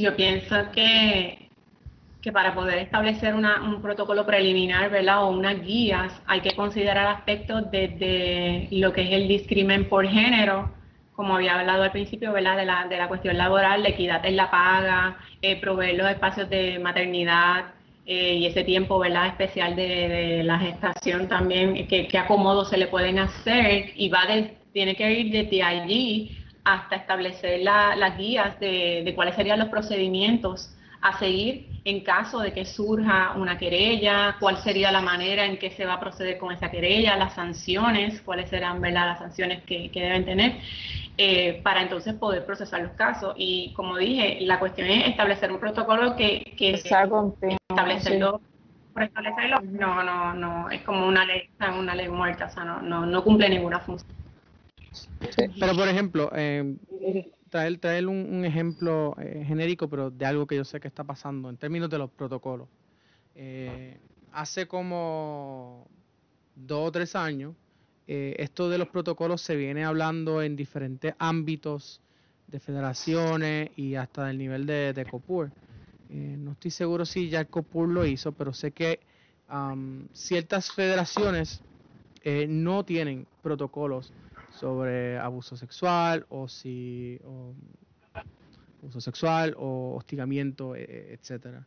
[0.00, 1.50] Yo pienso que,
[2.22, 5.24] que para poder establecer un protocolo preliminar, ¿verdad?
[5.24, 10.75] O unas guías, hay que considerar aspectos desde lo que es el discrimen por género,
[11.16, 12.58] como había hablado al principio, ¿verdad?
[12.58, 16.48] De la, de la cuestión laboral, la equidad en la paga, eh, proveer los espacios
[16.50, 17.72] de maternidad
[18.04, 19.28] eh, y ese tiempo, ¿verdad?
[19.28, 24.94] Especial de, la gestación también, que, acomodo se le pueden hacer y va de, tiene
[24.94, 31.18] que ir desde allí hasta establecer las guías de, de cuáles serían los procedimientos a
[31.18, 35.86] seguir en caso de que surja una querella, cuál sería la manera en que se
[35.86, 39.06] va a proceder con esa querella, las sanciones, cuáles serán ¿verdad?
[39.06, 40.56] las sanciones que, deben tener,
[41.18, 43.34] eh, para entonces poder procesar los casos.
[43.36, 48.40] Y como dije, la cuestión es establecer un protocolo que, que establecerlo,
[48.92, 51.48] por establecerlo, no, no, no, es como una ley,
[51.78, 54.10] una ley muerta, o sea, no, no, no cumple ninguna función.
[55.58, 56.76] Pero por ejemplo, eh,
[57.50, 61.50] traer, traer un, ejemplo eh, genérico, pero de algo que yo sé que está pasando
[61.50, 62.68] en términos de los protocolos.
[63.34, 63.98] Eh,
[64.32, 65.86] hace como
[66.54, 67.54] dos o tres años,
[68.06, 72.00] eh, esto de los protocolos se viene hablando en diferentes ámbitos
[72.46, 75.50] de federaciones y hasta del nivel de, de COPUR.
[76.10, 79.00] no estoy seguro si ya el COPUR lo hizo, pero sé que
[80.12, 81.62] ciertas federaciones
[82.48, 84.12] no tienen protocolos
[84.50, 87.20] sobre abuso sexual o si
[88.80, 91.66] abuso sexual o hostigamiento, e, e, etcétera.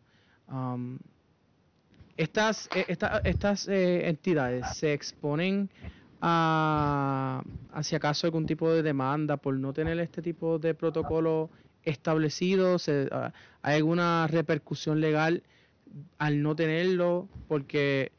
[2.18, 2.70] Estas
[3.24, 5.70] estas eh, entidades se exponen
[6.22, 11.50] a hacia acaso algún tipo de demanda por no tener este tipo de protocolo
[11.84, 12.78] establecido,
[13.12, 15.44] ah, hay alguna repercusión legal
[16.18, 18.12] al no tenerlo, porque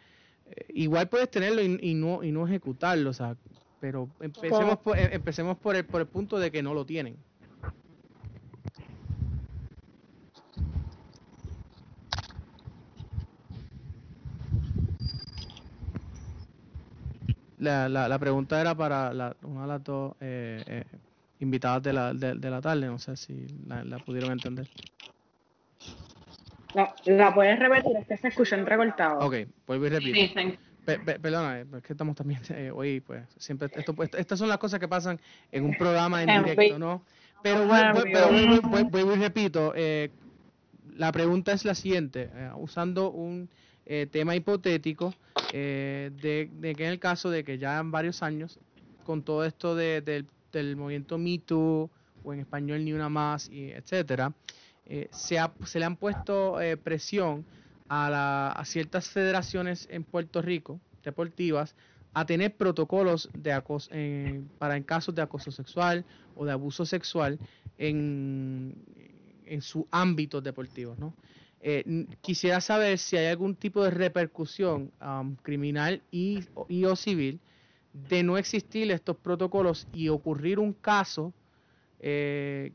[0.50, 3.36] eh, igual puedes tenerlo y, y, no y no ejecutarlo, o sea,
[3.80, 7.16] pero empecemos por, eh, empecemos por el, por el punto de que no lo tienen.
[17.60, 20.84] La, la, la pregunta era para la, una de las dos eh, eh,
[21.40, 24.66] invitadas de la, de, la tarde, no sé si la, la pudieron entender.
[26.74, 29.18] La, la puedes repetir, es que se escuchó entrecortado.
[29.20, 29.36] Ok,
[29.66, 30.58] vuelvo y repito.
[31.20, 34.80] perdona, es que estamos también eh, hoy, pues, siempre, esto, pues, estas son las cosas
[34.80, 35.20] que pasan
[35.52, 37.04] en un programa en directo, ¿no?
[37.42, 40.10] Pero, vuelvo y repito, eh,
[40.96, 43.48] la pregunta es la siguiente, eh, usando un
[43.92, 45.12] eh, tema hipotético,
[45.52, 48.60] de, de, que en el caso de que ya en varios años,
[49.04, 51.90] con todo esto de, del movimiento Me Too,
[52.22, 54.32] o en español Ni Una Más, y etcétera,
[55.10, 57.44] se, se le han puesto presión
[57.88, 61.74] a, ciertas federaciones en Puerto Rico, deportivas,
[62.14, 63.90] a tener protocolos de acoso,
[64.58, 66.04] para en casos de acoso sexual
[66.36, 67.38] o de abuso sexual
[67.78, 68.74] en,
[69.46, 70.94] en su ámbito deportivo.
[70.98, 71.12] ¿no?
[71.62, 77.38] Eh, quisiera saber si hay algún tipo de repercusión um, criminal y, o civil
[77.92, 81.34] de no existir estos protocolos y ocurrir un caso
[81.98, 82.72] eh,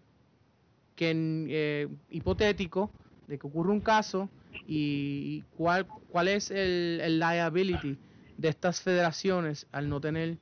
[0.95, 1.13] que
[1.49, 2.91] eh, hipotético
[3.27, 4.29] de que ocurra un caso
[4.67, 7.97] y cuál, cuál es el, el liability
[8.37, 10.37] de estas federaciones al no tener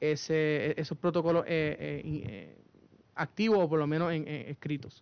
[0.00, 2.56] ese, esos protocolos eh, eh,
[3.14, 5.00] activos o por lo menos en, escritos.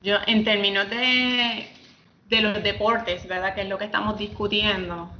[0.00, 1.66] Yo, en términos de,
[2.28, 3.54] de los deportes, ¿verdad?
[3.54, 5.10] Que es lo que estamos discutiendo.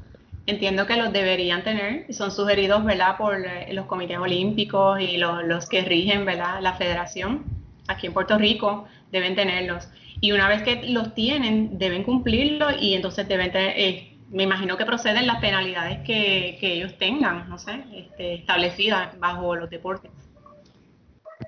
[0.47, 3.17] Entiendo que los deberían tener son sugeridos, ¿verdad?
[3.17, 6.63] Por los comités olímpicos y los, que rigen, ¿verdad?
[6.63, 7.45] La federación
[7.89, 9.89] aquí en Puerto Rico deben tenerlos.
[10.21, 14.77] Y una vez que los tienen, deben cumplirlo y entonces deben tener, eh, me imagino
[14.77, 20.11] que proceden las penalidades que, ellos tengan, no sé, este, establecidas bajo los deportes.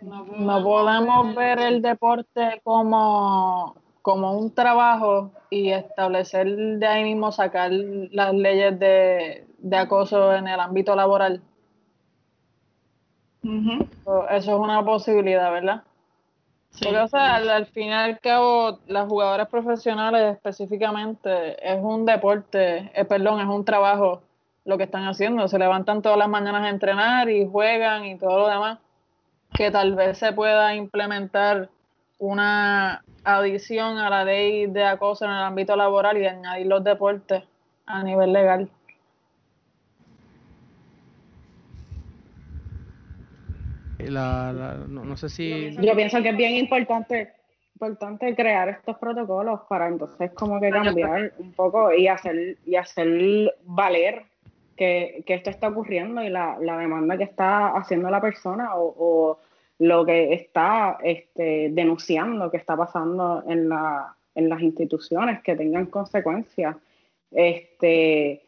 [0.02, 7.70] No, podemos ver el deporte como, como un trabajo y establecer de ahí mismo sacar
[7.70, 11.42] las leyes de, acoso en el ámbito laboral.
[13.42, 15.82] Eso es una posibilidad, ¿verdad?
[16.82, 22.90] Porque, o sea, al, fin y al cabo, las jugadoras profesionales específicamente es un deporte,
[22.94, 24.22] eh, perdón, es un trabajo
[24.64, 25.48] lo que están haciendo.
[25.48, 28.78] Se levantan todas las mañanas a entrenar y juegan y todo lo demás.
[29.54, 31.68] Que tal vez se pueda implementar
[32.18, 37.42] una adición a la ley de acoso en el ámbito laboral y añadir los deportes
[37.86, 38.70] a nivel legal.
[44.08, 45.76] no, sé si...
[45.76, 47.34] Yo pienso que es bien importante
[47.80, 53.54] importante crear estos protocolos para entonces como que cambiar un poco y hacer y hacer
[53.64, 54.24] valer
[54.80, 59.38] que, esto está ocurriendo y la, demanda que está haciendo la persona o,
[59.78, 65.86] lo que está este, denunciando que está pasando en, la, en las instituciones que tengan
[65.86, 66.76] consecuencias
[67.30, 68.42] este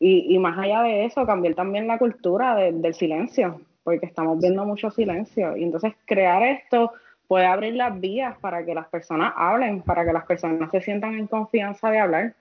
[0.00, 4.90] y, más allá de eso cambiar también la cultura del silencio porque estamos viendo mucho
[4.90, 5.56] silencio.
[5.56, 6.92] Y entonces crear esto
[7.26, 11.14] puede abrir las vías para que las personas hablen, para que las personas se sientan
[11.14, 12.34] en confianza de hablar.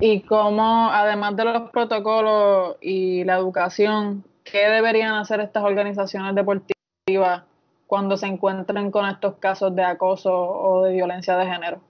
[0.00, 7.42] Y cómo, además de los protocolos y la educación, ¿qué deberían hacer estas organizaciones deportivas
[7.86, 11.80] cuando se encuentren con estos casos de acoso o de violencia de género?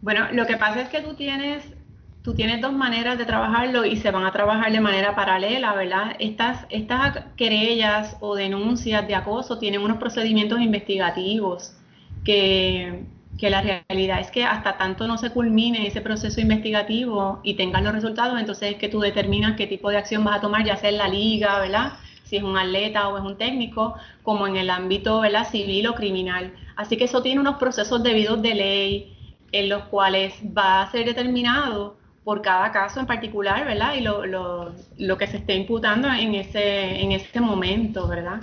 [0.00, 1.74] Bueno, lo que pasa es que tú tienes
[2.22, 6.16] tú tienes dos maneras de trabajarlo y se van a trabajar de manera paralela, ¿verdad?
[6.18, 11.76] Estas, estas querellas o denuncias de acoso tienen unos procedimientos investigativos
[12.24, 13.04] que,
[13.38, 17.82] que la realidad es que hasta tanto no se culmine ese proceso investigativo y tengas
[17.82, 20.76] los resultados, entonces es que tú determinas qué tipo de acción vas a tomar, ya
[20.76, 21.94] sea en la liga, ¿verdad?
[22.24, 25.48] Si es un atleta o es un técnico, como en el ámbito ¿verdad?
[25.48, 26.54] civil o criminal.
[26.76, 29.16] Así que eso tiene unos procesos debidos de ley
[29.52, 33.94] en los cuales va a ser determinado por cada caso en particular, ¿verdad?
[33.94, 38.40] Y lo, lo, lo, que se esté imputando en ese, en ese momento, ¿verdad?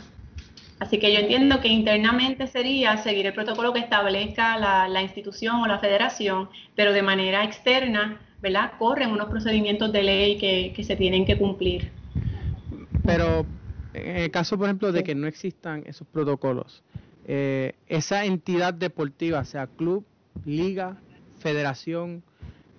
[0.81, 5.57] Así que yo entiendo que internamente sería seguir el protocolo que establezca la, la institución
[5.57, 8.71] o la federación, pero de manera externa, ¿verdad?
[8.79, 11.91] Corren unos procedimientos de ley que, que se tienen que cumplir.
[13.05, 13.45] Pero
[13.93, 16.81] en el caso, por ejemplo, de que no existan esos protocolos,
[17.27, 20.03] eh, esa entidad deportiva, sea club,
[20.47, 20.97] liga,
[21.37, 22.23] federación,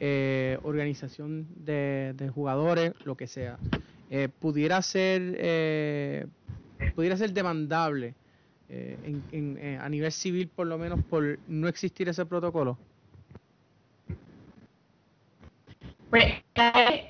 [0.00, 3.58] eh, organización de, jugadores, lo que sea,
[4.10, 6.26] eh, pudiera ser eh,
[6.94, 8.14] pudiera ser demandable
[9.80, 12.78] a nivel civil por lo menos por no existir ese protocolo?
[16.10, 16.42] Pues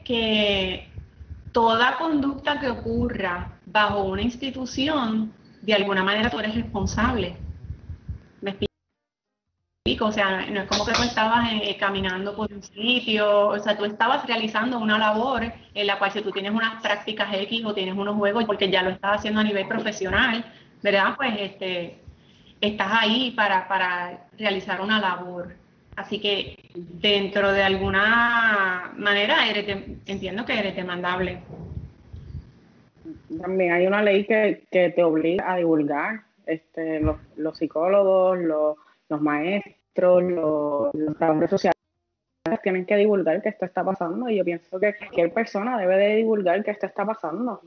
[0.05, 0.89] que
[1.53, 7.37] toda conducta que ocurra bajo una institución, de alguna manera tú eres responsable
[9.85, 13.77] o sea, no es como que tú estabas eh, caminando por un sitio, o sea,
[13.77, 17.75] tú estabas realizando una labor en la cual si tú tienes unas prácticas X o
[17.75, 20.45] tienes unos juegos porque ya lo estás haciendo a nivel profesional,
[20.83, 21.15] ¿verdad?
[21.17, 21.97] Pues este,
[22.61, 25.57] estás ahí para, para realizar una labor.
[25.97, 29.67] Así que dentro de alguna manera eres
[30.07, 31.43] entiendo que eres demandable.
[33.41, 36.23] También hay una ley que, te obliga a divulgar.
[36.47, 38.77] Este, los, psicólogos, los,
[39.21, 41.77] maestros, los, los trabajadores sociales
[42.63, 46.17] tienen que divulgar que esto está pasando y yo pienso que cualquier persona debe de
[46.17, 47.61] divulgar que esto está pasando.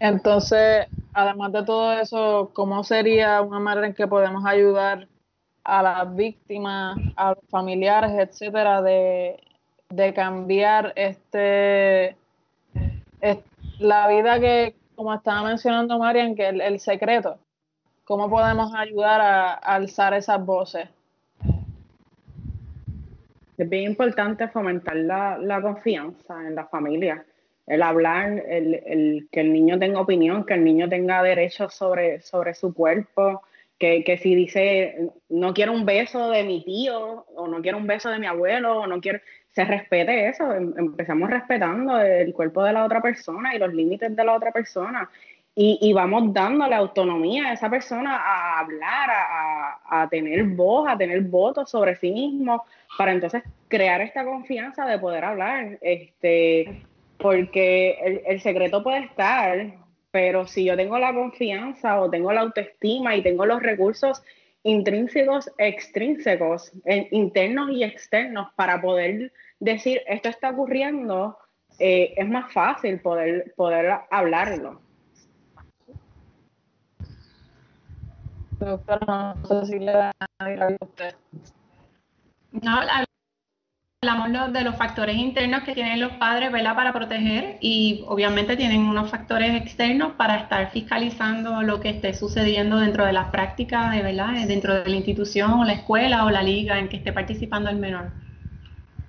[0.00, 5.06] Entonces, además de todo eso, ¿cómo sería una manera en que podemos ayudar
[5.64, 9.38] a las víctimas, a los familiares, etcétera, de,
[10.14, 12.16] cambiar este,
[13.78, 17.38] la vida que, como estaba mencionando Marian, que el, secreto?
[18.04, 20.88] ¿Cómo podemos ayudar a, alzar esas voces?
[23.56, 27.24] Es bien importante fomentar la, la confianza en la familia
[27.66, 32.54] el hablar, el, que el niño tenga opinión, que el niño tenga derechos sobre, sobre
[32.54, 33.42] su cuerpo,
[33.78, 37.86] que, que, si dice no quiero un beso de mi tío o no quiero un
[37.86, 39.20] beso de mi abuelo o no quiero,
[39.52, 44.14] se respete eso, em, empezamos respetando el cuerpo de la otra persona y los límites
[44.14, 45.08] de la otra persona
[45.54, 50.96] y, y vamos dándole autonomía a esa persona a hablar, a, a, tener voz, a
[50.96, 52.64] tener votos sobre sí mismo
[52.96, 55.78] para entonces crear esta confianza de poder hablar.
[55.82, 56.84] Este,
[57.18, 59.74] porque el, secreto puede estar,
[60.10, 64.22] pero si yo tengo la confianza o tengo la autoestima y tengo los recursos
[64.64, 66.72] intrínsecos, extrínsecos,
[67.10, 71.38] internos y externos para poder decir esto está ocurriendo,
[71.78, 74.80] eh, es más fácil poder, poder hablarlo.
[78.58, 80.12] Doctora, no sé si le a
[80.80, 81.14] usted.
[82.52, 82.80] No,
[84.04, 86.74] hablamos de los factores internos que tienen los padres ¿verdad?
[86.74, 92.78] para proteger y obviamente tienen unos factores externos para estar fiscalizando lo que esté sucediendo
[92.78, 94.44] dentro de las prácticas, ¿verdad?
[94.48, 97.76] dentro de la institución o la escuela o la liga en que esté participando el
[97.76, 98.10] menor.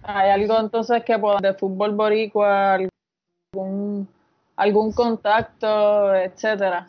[0.03, 2.77] ¿Hay algo entonces que de fútbol boricua,
[3.55, 4.07] algún,
[4.55, 6.87] algún contacto, etcétera?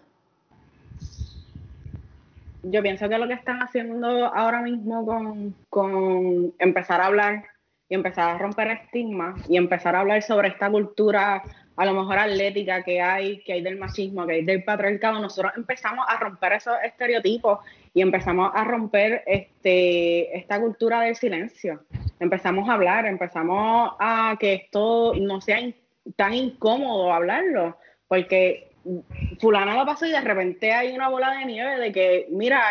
[2.64, 7.53] Yo pienso que lo que están haciendo ahora mismo con, con empezar a hablar
[7.94, 11.42] empezar a romper estigmas y empezar a hablar sobre esta cultura
[11.76, 15.52] a lo mejor atlética que hay, que hay del machismo, que hay del patriarcado, nosotros
[15.56, 17.58] empezamos a romper esos estereotipos
[17.92, 21.84] y empezamos a romper este, esta cultura del silencio.
[22.20, 25.58] Empezamos a hablar, empezamos a que esto no sea
[26.16, 27.76] tan incómodo hablarlo,
[28.06, 28.70] porque
[29.40, 32.62] fulana lo pasó y de repente hay una bola de nieve de que, mira,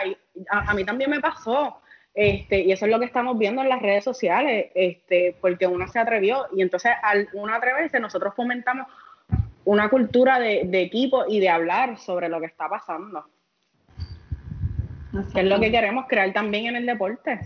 [0.50, 1.82] a mí también me pasó,
[2.14, 5.88] este, y eso es lo que estamos viendo en las redes sociales, este, porque uno
[5.88, 8.88] se atrevió y entonces al uno atreverse nosotros fomentamos
[9.66, 13.26] una cultura de, equipo y de hablar sobre lo que está pasando.
[15.34, 17.40] Que es lo que queremos crear también en el deporte.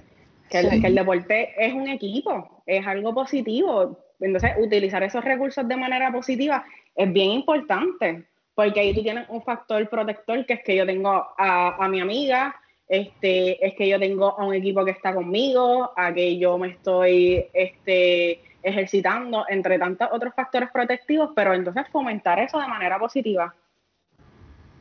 [0.49, 3.99] Que el, que el deporte es un equipo, es algo positivo.
[4.19, 6.65] Entonces, utilizar esos recursos de manera positiva
[6.95, 8.23] es bien importante,
[8.55, 11.99] porque ahí tú tienes un factor protector que es que yo tengo a, a mi
[11.99, 12.55] amiga,
[12.87, 16.69] este, es que yo tengo a un equipo que está conmigo, a que yo me
[16.69, 23.53] estoy este, ejercitando, entre tantos otros factores protectivos, pero entonces fomentar eso de manera positiva.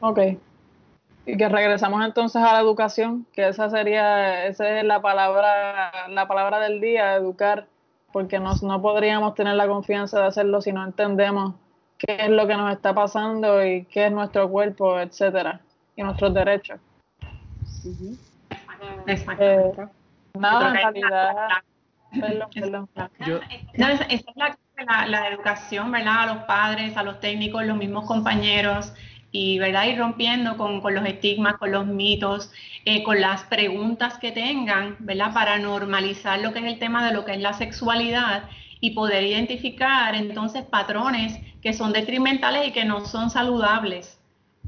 [0.00, 0.20] Ok.
[1.26, 6.28] Y que regresamos entonces a la educación, que esa sería, esa es la palabra, la
[6.28, 7.66] palabra del día, educar,
[8.12, 11.54] porque no, no podríamos tener la confianza de hacerlo si no entendemos
[11.98, 15.60] qué es lo que nos está pasando y qué es nuestro cuerpo, etcétera,
[15.96, 16.78] y nuestros derechos.
[19.06, 19.90] Exacto.
[20.34, 21.48] nada, en realidad.
[23.74, 24.24] esa es
[25.10, 26.20] la, educación, ¿verdad?
[26.20, 28.92] A los padres, a los técnicos, los mismos compañeros,
[29.32, 29.86] y ¿verdad?
[29.86, 32.52] ir rompiendo con, con, los estigmas, con los mitos,
[32.84, 35.32] eh, con las preguntas que tengan, ¿verdad?
[35.34, 38.44] Para normalizar lo que es el tema de lo que es la sexualidad
[38.80, 44.20] y poder identificar entonces patrones que son detrimentales y que no son saludables,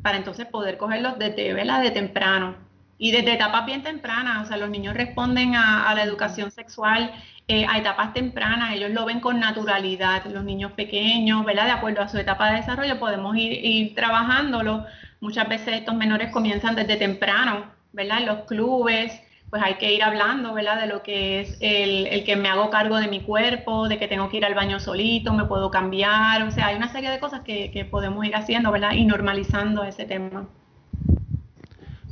[0.03, 1.83] para entonces poder cogerlos desde, ¿verdad?
[1.83, 2.68] de temprano.
[2.99, 7.13] Y desde etapas bien tempranas, o sea, los niños responden a, la educación sexual
[7.47, 11.67] eh, a etapas tempranas, ellos lo ven con naturalidad, los niños pequeños, ¿verdad?
[11.67, 14.85] De acuerdo a su etapa de desarrollo, podemos ir, trabajándolo.
[15.21, 18.19] Muchas veces estos menores comienzan desde temprano, ¿verdad?
[18.19, 19.13] En los clubes,
[19.49, 20.81] pues hay que ir hablando, ¿verdad?
[20.81, 24.09] De lo que es el, el, que me hago cargo de mi cuerpo, de que
[24.09, 27.21] tengo que ir al baño solito, me puedo cambiar, o sea, hay una serie de
[27.21, 28.93] cosas que, que podemos ir haciendo, ¿verdad?
[28.93, 30.49] Y normalizando ese tema.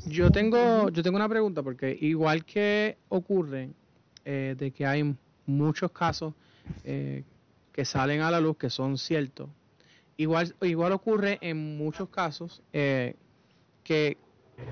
[0.09, 3.71] Yo tengo, yo tengo una pregunta, porque igual que ocurre
[4.25, 6.35] eh, de que hay muchos casos
[6.85, 7.25] eh,
[7.73, 9.49] que salen a la luz que son ciertos,
[10.17, 13.17] igual, igual ocurre en muchos casos eh,
[13.83, 14.17] que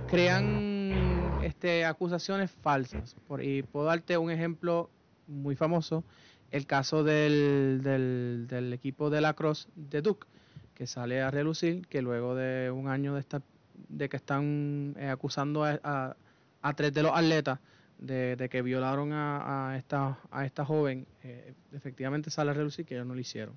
[0.09, 3.17] crean este, acusaciones falsas.
[3.27, 4.89] Por, y puedo darte un ejemplo
[5.27, 6.05] muy famoso,
[6.53, 10.29] el caso del, del, equipo de la Cross de Duke,
[10.75, 13.43] que sale a relucir que luego de un año de, esta,
[13.89, 16.17] de que están eh, acusando a,
[16.63, 17.59] a, tres de los atletas
[17.99, 22.95] de, que violaron a, a, esta, a esta joven, eh, efectivamente sale a relucir que
[22.95, 23.57] ellos no lo hicieron.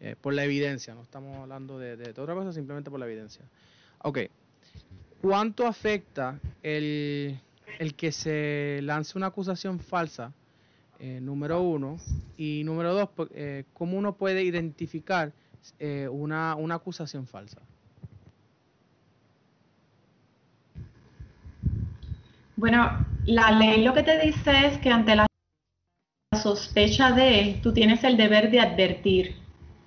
[0.00, 3.44] Eh, por la evidencia, no estamos hablando de, otra cosa, simplemente por la evidencia.
[3.98, 4.18] Ok,
[5.20, 7.38] ¿cuánto afecta el,
[7.78, 10.32] el que se lance una acusación falsa?
[11.20, 11.98] Número uno.
[12.36, 15.32] Y número dos, eh, ¿cómo uno puede identificar
[15.80, 17.60] una, una acusación falsa?
[22.62, 22.92] Bueno,
[23.26, 25.26] la ley lo que te dice es que ante la
[26.40, 29.34] sospecha de, tú tienes el deber de advertir.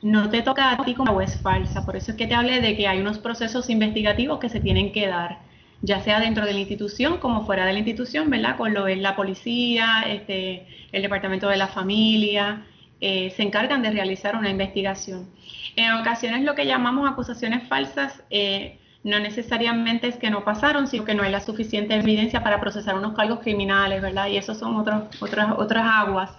[0.01, 1.85] No te toca a ti como es falsa.
[1.85, 4.91] Por eso es que te hablé de que hay unos procesos investigativos que se tienen
[4.91, 5.39] que dar
[5.83, 8.57] ya sea dentro de la institución como fuera de la institución, ¿verdad?
[8.57, 12.65] Con lo es la policía, este, el departamento de la familia,
[12.99, 15.29] eh, se encargan de realizar una investigación.
[15.77, 21.05] En ocasiones lo que llamamos acusaciones falsas eh, no necesariamente es que no pasaron, sino
[21.05, 24.27] que no hay la suficiente evidencia para procesar unos cargos criminales, ¿verdad?
[24.27, 26.31] Y eso son otros, otras, otras aguas.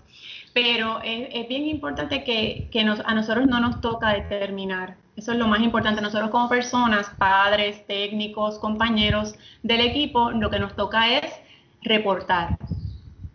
[0.52, 5.38] Pero es, bien importante que, que nos, a nosotros no nos toca determinar eso es
[5.38, 6.02] lo más importante.
[6.02, 11.32] Nosotros como personas, padres, técnicos, compañeros del equipo, lo que nos toca es
[11.82, 12.58] reportar.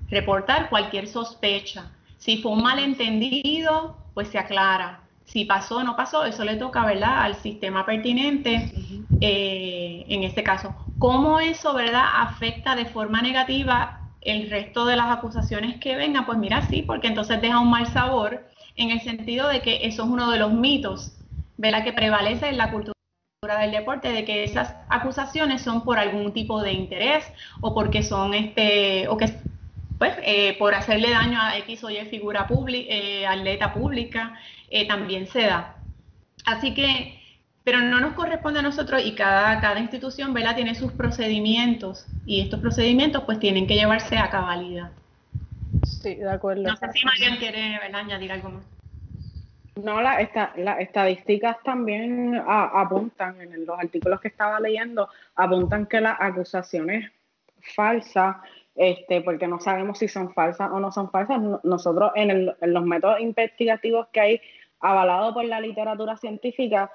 [0.10, 1.92] Reportar cualquier sospecha.
[2.18, 5.00] Si fue un malentendido, pues se aclara.
[5.32, 8.74] Si pasó o no pasó, eso le toca, ¿verdad?, al sistema pertinente
[9.22, 10.76] eh, en este caso.
[11.00, 16.26] ¿Cómo eso, ¿verdad?, afecta de forma negativa el resto de las acusaciones que vengan?
[16.26, 20.04] Pues mira, sí, porque entonces deja un mal sabor en el sentido de que eso
[20.04, 21.14] es uno de los mitos
[21.70, 22.94] la que prevalece en la cultura
[23.60, 27.26] del deporte de que esas acusaciones son por algún tipo de interés
[27.62, 29.34] o porque son este o que
[29.98, 34.40] pues eh, por hacerle daño a X o Y figura pública, eh, atleta pública,
[34.72, 35.76] eh, también se da.
[36.46, 37.20] Así que,
[37.64, 40.56] pero no nos corresponde a nosotros y cada, cada institución ¿verdad?
[40.56, 44.92] tiene sus procedimientos y estos procedimientos pues tienen que llevarse a cabalidad.
[45.86, 46.64] Sí, de acuerdo.
[46.64, 48.66] No sé si Marian quiere añadir algo más.
[49.76, 50.18] No, la,
[50.58, 57.10] las estadísticas también apuntan, en los artículos que estaba leyendo, apuntan que las acusaciones
[57.76, 58.38] falsas,
[58.76, 63.22] este, porque no sabemos si son falsas o no son falsas, nosotros en, los métodos
[63.22, 64.42] investigativos que hay
[64.82, 66.92] avalados por la literatura científica,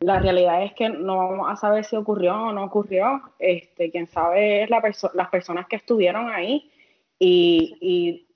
[0.00, 3.22] la realidad es que no vamos a saber si ocurrió o no ocurrió.
[3.38, 4.82] Este, quien sabe es la
[5.14, 6.70] las personas que estuvieron ahí
[7.18, 8.26] y, y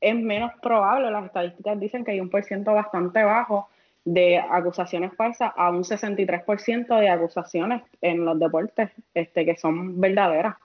[0.00, 3.68] es menos probable, las estadísticas dicen que hay un por ciento bastante bajo
[4.04, 10.56] de acusaciones falsas a un 63% de acusaciones en los deportes este, que son verdaderas.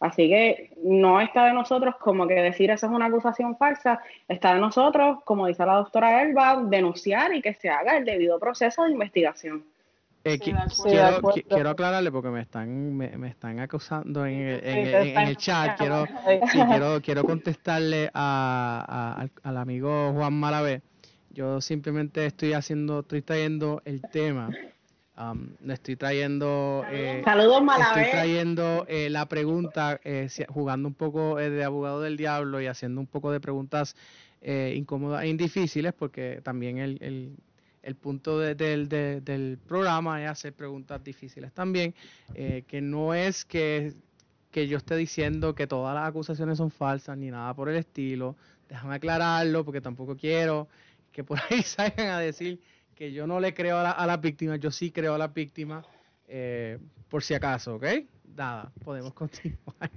[0.00, 4.54] Así que no está de nosotros como que decir eso es una acusación falsa, está
[4.54, 8.84] de nosotros, como dice la doctora Elba, denunciar y que se haga el debido proceso
[8.84, 9.62] de investigación.
[10.24, 10.60] Eh, quiero,
[11.48, 15.78] quiero, aclararle porque me están me, están acusando en, el chat.
[15.78, 16.06] Quiero,
[16.52, 20.82] quiero, quiero contestarle a, al, amigo Juan Malavé.
[21.30, 24.50] Yo simplemente estoy haciendo, estoy trayendo el tema.
[25.20, 26.82] Um, le estoy trayendo.
[26.90, 28.00] Eh, Saludos, Malavé.
[28.00, 33.00] Estoy trayendo eh, la pregunta, eh, jugando un poco de abogado del diablo y haciendo
[33.00, 33.96] un poco de preguntas
[34.42, 37.36] incómodas e difíciles, porque también el, el
[37.82, 41.94] el punto del programa es hacer preguntas difíciles también,
[42.34, 43.94] eh, que no es que,
[44.52, 48.36] yo esté diciendo que todas las acusaciones son falsas ni nada por el estilo.
[48.68, 50.68] Déjame aclararlo porque tampoco quiero
[51.12, 52.60] que por ahí salgan a decir
[53.00, 55.32] que yo no le creo a, la, a las víctimas, yo sí creo a las
[55.32, 55.86] víctimas,
[56.28, 56.78] eh,
[57.08, 57.86] por si acaso, ¿ok?
[58.36, 59.90] Nada, podemos continuar.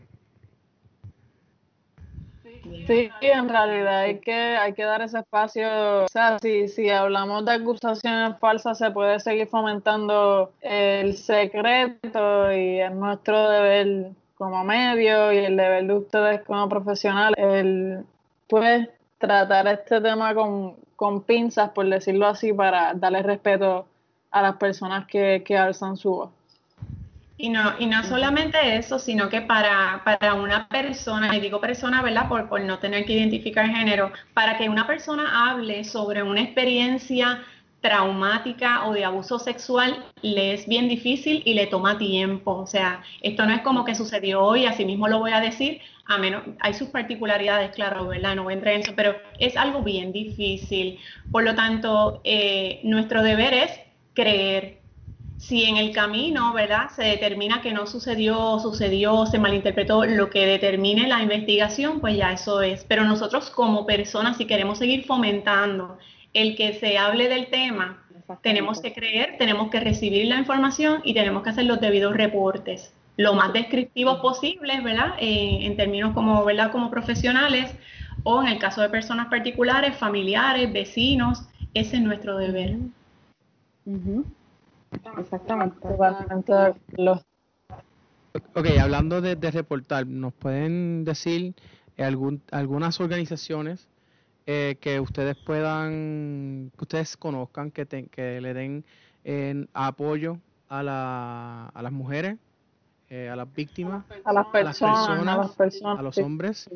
[2.87, 6.05] Sí, en realidad hay que, hay que dar ese espacio.
[6.05, 12.79] O sea, si, si hablamos de acusaciones falsas, se puede seguir fomentando el secreto y
[12.79, 18.05] es nuestro deber como medio y el deber de ustedes como profesionales, el
[18.47, 18.87] pues
[19.17, 23.85] tratar este tema con, con pinzas, por decirlo así, para darle respeto
[24.31, 26.29] a las personas que, que alzan su voz.
[27.37, 32.01] Y no, y no solamente eso, sino que para, para una persona, y digo persona,
[32.01, 32.29] ¿verdad?
[32.29, 37.43] Por, por no tener que identificar género, para que una persona hable sobre una experiencia
[37.83, 42.51] traumática o de abuso sexual le es bien difícil y le toma tiempo.
[42.53, 45.81] O sea, esto no es como que sucedió hoy, así mismo lo voy a decir,
[46.05, 48.35] a menos, hay sus particularidades, claro, ¿verdad?
[48.35, 50.97] No voy a entrar en eso, pero es algo bien difícil.
[51.29, 53.71] Por lo tanto, eh, nuestro deber es
[54.13, 54.79] creer.
[55.37, 56.89] Si en el camino, ¿verdad?
[56.95, 62.31] Se determina que no sucedió, sucedió, se malinterpretó, lo que determine la investigación, pues ya
[62.31, 62.85] eso es.
[62.85, 65.97] Pero nosotros como personas, si queremos seguir fomentando
[66.33, 68.03] el que se hable del tema,
[68.41, 72.93] tenemos que creer, tenemos que recibir la información y tenemos que hacer los debidos reportes
[73.17, 75.15] lo más descriptivos posibles, ¿verdad?
[75.19, 76.71] Eh, en términos como, ¿verdad?
[76.71, 77.73] Como profesionales
[78.23, 82.77] o en el caso de personas particulares, familiares, vecinos, ese es nuestro deber.
[85.17, 85.77] Exactamente.
[88.55, 91.53] Ok, hablando de, reportar, ¿nos pueden decir
[91.97, 93.87] algún, algunas organizaciones
[94.45, 98.83] eh, que ustedes puedan, que ustedes conozcan, que, que le den
[99.73, 100.39] apoyo
[100.69, 102.37] a, la, a las mujeres
[103.13, 106.67] eh, a las víctimas, a las personas, a, las personas, a, los hombres,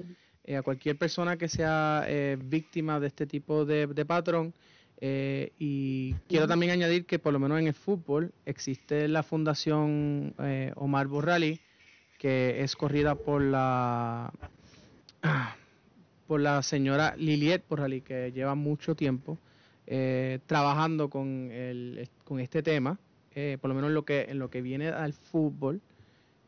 [0.44, 4.54] eh, a cualquier persona que sea eh, víctima de este tipo de, patrón.
[5.02, 10.36] y quiero también añadir que por lo menos en el fútbol existe la fundación
[10.76, 11.60] Omar Borrali,
[12.20, 14.32] que es corrida por la
[16.28, 19.38] por la señora Liliet Borrali, que lleva mucho tiempo
[20.46, 23.00] trabajando con, el, con este tema,
[23.62, 25.82] por lo menos en lo que en lo que viene al fútbol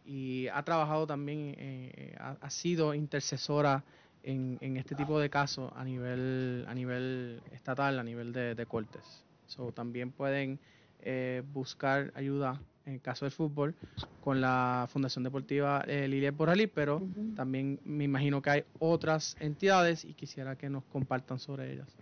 [0.10, 3.84] y ha trabajado también, eh, ha, sido intercesora
[4.24, 8.66] en, en, este tipo de casos a nivel, a nivel estatal, a nivel de, de
[8.66, 9.24] cortes.
[9.46, 10.60] So, también pueden
[11.02, 13.76] eh, buscar ayuda en el caso del fútbol
[14.24, 17.02] con la Fundación Deportiva eh, Lilia Borralí, pero
[17.36, 21.96] también me imagino que hay otras entidades y quisiera que nos compartan sobre ellas.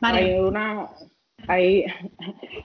[0.00, 0.88] Hay una,
[1.48, 1.84] hay,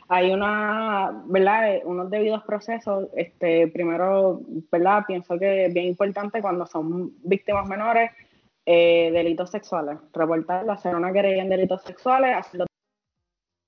[0.07, 1.82] hay una, ¿verdad?
[1.86, 3.09] Unos debidos procesos.
[3.15, 5.03] Este, primero, ¿verdad?
[5.07, 8.11] Pienso que es bien importante cuando son víctimas menores,
[8.65, 12.36] eh, delitos sexuales, reportarlo, hacer una querella en delitos sexuales,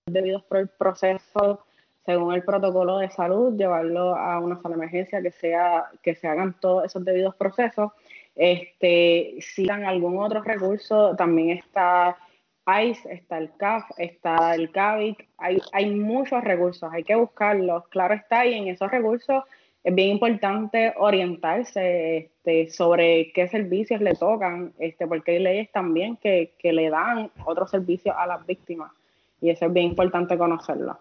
[0.10, 1.60] hacer los debidos procesos
[2.05, 6.28] según el protocolo de salud, llevarlo a una sala de emergencia, que, sea, que se
[6.28, 7.91] hagan todos esos debidos procesos.
[8.36, 12.18] Este, si dan algún otro recurso, también está
[12.66, 18.16] ICE, está el CAF, está el CAVIC, hay, hay muchos recursos, hay que buscarlos, claro
[18.16, 19.43] está, y en esos recursos
[19.84, 26.18] es bien importante orientarse este, sobre qué servicios le tocan, este, porque hay leyes también
[26.18, 28.91] que, que le dan otros servicios a las víctimas,
[29.41, 30.99] y eso es bien importante conocerlo.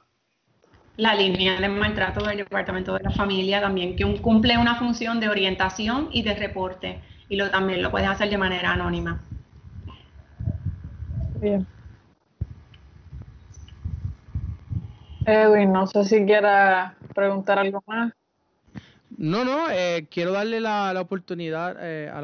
[0.97, 5.29] La línea de maltrato del Departamento de la Familia también, que cumple una función de
[5.29, 9.21] orientación y de reporte, y lo, también lo puedes hacer de manera anónima.
[11.41, 11.67] Bien.
[15.25, 18.13] Edwin, no sé si quiera preguntar algo más.
[19.17, 22.21] No, no, eh, quiero darle la, oportunidad eh, a,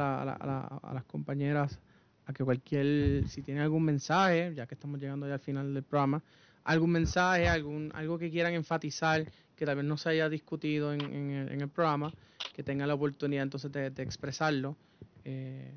[0.92, 1.80] las compañeras
[2.26, 5.82] a que cualquier, si tienen algún mensaje, ya que estamos llegando ya al final del
[5.82, 6.22] programa,
[6.64, 9.24] algún mensaje, algún algo que quieran enfatizar
[9.56, 12.12] que tal vez no se haya discutido en, el, programa,
[12.54, 14.76] que tengan la oportunidad entonces de, expresarlo.
[15.24, 15.70] Eh,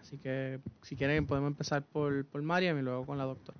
[0.00, 3.58] Así que si quieren podemos empezar por, por Mariam y luego con la doctora.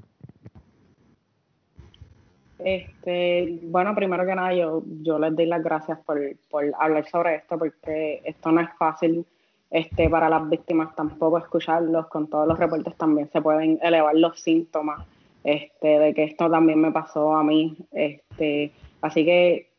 [2.59, 7.37] Este, bueno, primero que nada, yo, yo les doy las gracias por, por hablar sobre
[7.37, 9.27] esto, porque esto no es fácil
[9.73, 14.39] este, para las víctimas tampoco escucharlos, con todos los reportes también se pueden elevar los
[14.39, 15.07] síntomas
[15.45, 17.77] este, de que esto también me pasó a mí.
[17.91, 18.71] Este,
[19.01, 19.71] así que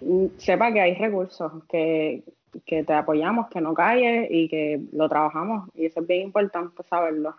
[0.00, 2.22] mm, sepa que hay recursos, que,
[2.64, 5.68] que te apoyamos, que no calles y que lo trabajamos.
[5.74, 7.34] Y eso es bien importante saberlo,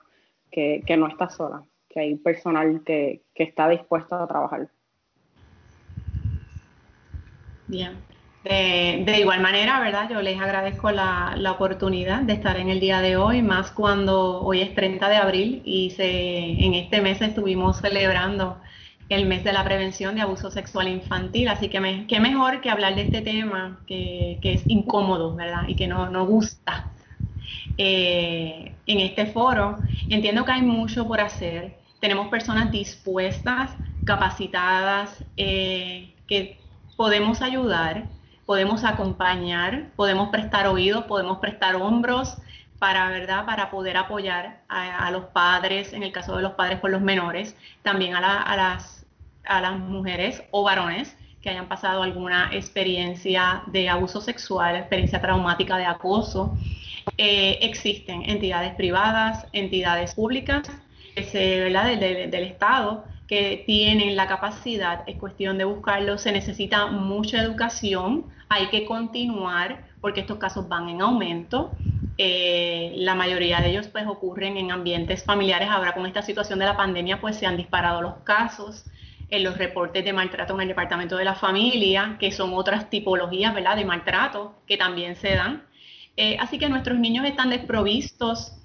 [0.51, 4.69] que, no estás sola, que hay personal que, está dispuesto a trabajar.
[7.67, 7.97] Bien.
[8.43, 10.09] De, igual manera, ¿verdad?
[10.09, 14.41] Yo les agradezco la, la, oportunidad de estar en el día de hoy, más cuando
[14.41, 18.57] hoy es 30 de abril y se, en este mes estuvimos celebrando
[19.09, 22.95] el mes de la prevención de abuso sexual infantil, así que qué mejor que hablar
[22.95, 25.67] de este tema que, es incómodo, ¿verdad?
[25.67, 26.89] Y que no, no gusta.
[27.77, 29.77] Eh, en este foro
[30.09, 33.71] entiendo que hay mucho por hacer, tenemos personas dispuestas,
[34.05, 36.57] capacitadas, eh, que
[36.95, 38.07] podemos ayudar,
[38.45, 42.37] podemos acompañar, podemos prestar oídos, podemos prestar hombros,
[42.83, 43.45] para, ¿verdad?
[43.45, 47.55] para poder apoyar a, los padres, en el caso de los padres por los menores,
[47.81, 48.19] también a,
[48.57, 49.05] las,
[49.45, 55.77] a las mujeres o varones que hayan pasado alguna experiencia de abuso sexual, experiencia traumática
[55.77, 56.57] de acoso.
[57.17, 60.69] eh, existen entidades privadas, entidades públicas,
[61.33, 61.85] ¿verdad?
[61.85, 63.05] Del, del, Estado,
[63.65, 70.19] tienen la capacidad, es cuestión de buscarlo, se necesita mucha educación, hay que continuar porque
[70.19, 71.71] estos casos van en aumento.
[72.17, 75.69] Eh, la mayoría de ellos pues ocurren en ambientes familiares.
[75.71, 78.85] Ahora con esta situación de la pandemia pues se han disparado los casos
[79.29, 83.53] en los reportes de maltrato en el departamento de la familia, que son otras tipologías
[83.53, 83.77] ¿verdad?
[83.77, 85.63] de maltrato que también se dan.
[86.17, 88.57] Eh, así que nuestros niños están desprovistos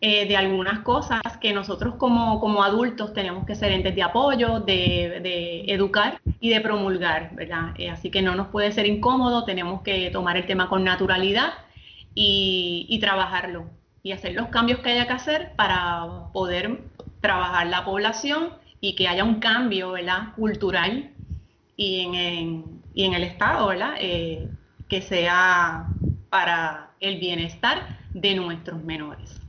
[0.00, 4.60] eh, de algunas cosas que nosotros como, como, adultos tenemos que ser entes de apoyo,
[4.60, 7.74] de, educar y de promulgar, ¿verdad?
[7.78, 11.54] Eh, así que no nos puede ser incómodo, tenemos que tomar el tema con naturalidad
[12.14, 13.70] y, trabajarlo
[14.04, 16.80] y hacer los cambios que haya que hacer para poder
[17.20, 20.32] trabajar la población y que haya un cambio ¿verdad?
[20.36, 21.10] cultural
[21.76, 23.94] y en, y en el Estado ¿verdad?
[23.98, 24.48] Eh,
[24.88, 25.88] que sea
[26.30, 29.47] para el bienestar de nuestros menores.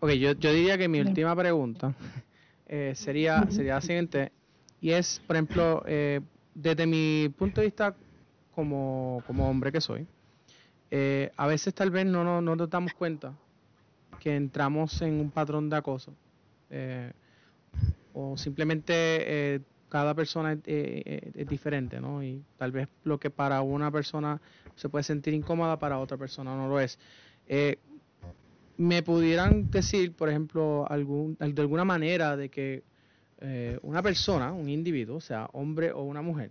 [0.00, 1.94] Ok, yo, yo diría que mi última pregunta
[2.66, 4.32] eh, sería, sería la siguiente,
[4.80, 6.20] y es, por ejemplo, eh,
[6.54, 7.96] desde mi punto de vista
[8.50, 10.06] como, como hombre que soy,
[11.36, 13.34] a veces tal vez no, no, no, nos damos cuenta
[14.18, 16.14] que entramos en un patrón de acoso.
[16.70, 17.12] Eh,
[18.12, 22.22] o simplemente eh, cada persona eh, eh, es, diferente, ¿no?
[22.22, 24.40] Y tal vez lo que para una persona
[24.74, 26.98] se puede sentir incómoda, para otra persona no lo es.
[28.78, 32.82] ¿Me pudieran decir, por ejemplo, algún, de alguna manera de que
[33.82, 36.50] una persona, un individuo, sea hombre o una mujer,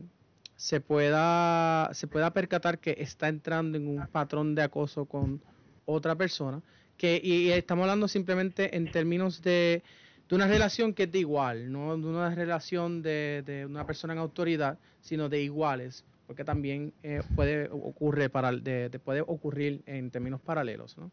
[0.55, 5.41] se pueda, se pueda percatar que está entrando en un patrón de acoso con
[5.85, 6.61] otra persona?
[6.97, 9.83] Que, y estamos hablando simplemente en términos de
[10.29, 14.19] de una relación que es de igual, no de una relación de, una persona en
[14.19, 20.41] autoridad, sino de iguales, porque también eh, puede ocurre para de, puede ocurrir en términos
[20.41, 21.11] paralelos, ¿no?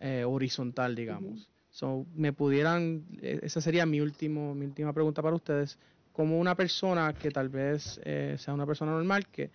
[0.00, 1.48] Eh, horizontal, digamos.
[1.70, 5.78] so, me pudieran, eh, esa sería mi último, mi última pregunta para ustedes,
[6.12, 9.50] como una persona que tal vez sea una persona normal que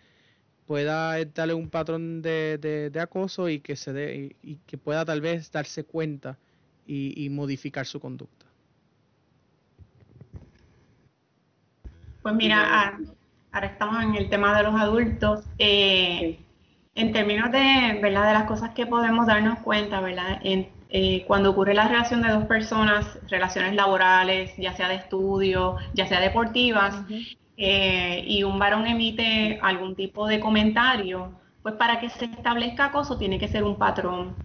[0.66, 5.52] pueda darle un patrón de, acoso y que se dé y, que pueda tal vez
[5.52, 6.38] darse cuenta
[6.86, 8.44] y modificar su conducta.
[12.24, 12.98] Pues mira,
[13.52, 15.44] ahora estamos en el tema de los adultos.
[15.60, 16.40] Eh,
[16.96, 18.28] en términos de, ¿verdad?
[18.28, 20.40] de las cosas que podemos darnos cuenta, ¿verdad?
[20.44, 26.06] Eh, cuando ocurre la relación de dos personas, relaciones laborales, ya sea de estudio, ya
[26.06, 26.96] sea deportivas,
[27.58, 31.32] eh, y un varón emite algún tipo de comentario,
[31.64, 34.36] pues para que se establezca acoso tiene que ser un patrón.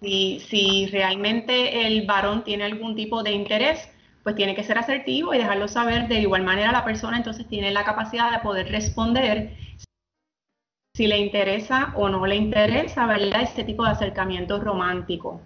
[0.00, 3.90] si, si realmente el varón tiene algún tipo de interés,
[4.22, 7.70] pues tiene que ser asertivo y dejarlo saber de igual manera la persona entonces tiene
[7.70, 9.56] la capacidad de poder responder
[11.00, 13.40] si le interesa o no le interesa, ¿verdad?
[13.40, 15.40] Este tipo de acercamiento romántico.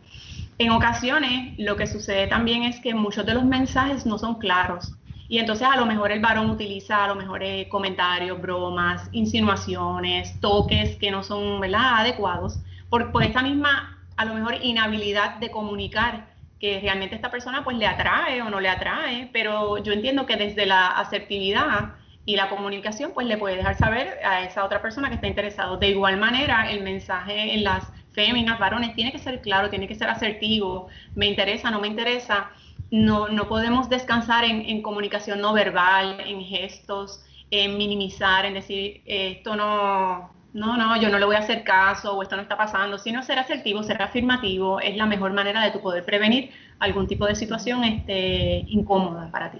[0.58, 4.96] En ocasiones lo que sucede también es que muchos de los mensajes no son claros
[5.28, 10.40] y entonces a lo mejor el varón utiliza a lo mejor eh, comentarios, bromas, insinuaciones,
[10.40, 12.00] toques que no son ¿verdad?
[12.00, 12.58] adecuados
[12.90, 17.76] por, por esta misma a lo mejor inhabilidad de comunicar que realmente esta persona pues
[17.76, 21.92] le atrae o no le atrae, pero yo entiendo que desde la asertividad
[22.26, 25.76] y la comunicación pues le puede dejar saber a esa otra persona que está interesado.
[25.76, 29.94] De igual manera, el mensaje en las féminas, varones, tiene que ser claro, tiene que
[29.94, 32.50] ser asertivo, me interesa, no me interesa.
[32.90, 39.56] No, no podemos descansar en, comunicación no verbal, en gestos, en minimizar, en decir, esto
[39.56, 42.98] no, no, no, yo no le voy a hacer caso o esto no está pasando,
[42.98, 47.26] sino ser asertivo, ser afirmativo es la mejor manera de tu poder prevenir algún tipo
[47.26, 49.58] de situación este, incómoda para ti.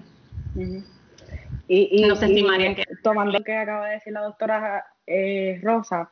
[1.67, 2.85] Y, no sé si que...
[3.03, 6.11] Tomando lo que acaba de decir la doctora eh, Rosa,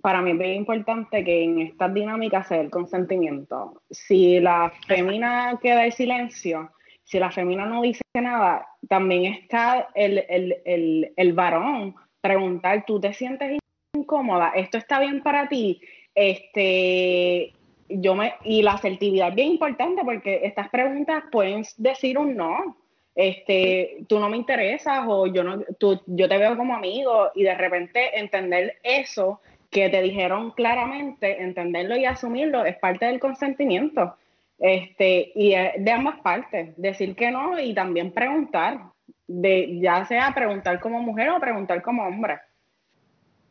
[0.00, 3.82] para mí es bien importante que en estas dinámicas sea el consentimiento.
[3.90, 6.72] Si la femina queda en silencio,
[7.04, 11.94] si la femina no dice nada, también está el, el, el, el varón.
[12.20, 13.58] Preguntar, ¿tú te sientes
[13.94, 15.80] incómoda, esto está bien para ti,
[16.14, 17.52] este,
[17.88, 22.76] yo me, y la asertividad es bien importante porque estas preguntas pueden decir un no,
[23.14, 27.44] este, tú no me interesas o yo no, tú, yo te veo como amigo y
[27.44, 29.40] de repente entender eso
[29.70, 34.16] que te dijeron claramente, entenderlo y asumirlo es parte del consentimiento.
[34.58, 38.80] Este, y de ambas partes, decir que no y también preguntar,
[39.26, 42.38] de, ya sea preguntar como mujer o preguntar como hombre.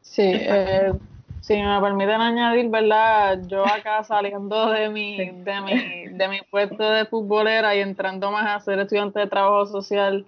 [0.01, 0.93] Sí, eh,
[1.43, 3.37] si me permiten añadir, ¿verdad?
[3.47, 8.47] Yo acá saliendo de mi, de mi, de mi puesto de futbolera y entrando más
[8.47, 10.25] a ser estudiante de trabajo social,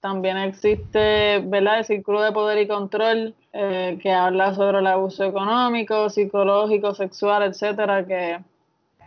[0.00, 1.80] también existe, ¿verdad?
[1.80, 7.42] El Círculo de Poder y Control, eh, que habla sobre el abuso económico, psicológico, sexual,
[7.42, 8.38] etcétera, que,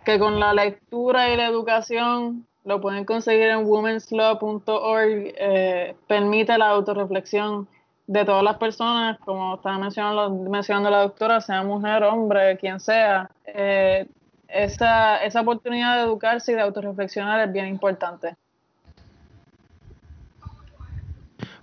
[0.04, 6.70] que con la lectura y la educación lo pueden conseguir en womenslaw.org, eh, permite la
[6.72, 7.70] autorreflexión
[8.08, 13.30] de todas las personas, como estaba mencionando, mencionando la doctora, sea mujer, hombre, quien sea.
[13.46, 14.08] Eh,
[14.48, 18.36] esa, esa oportunidad de educarse y de autorreflexionar es bien importante.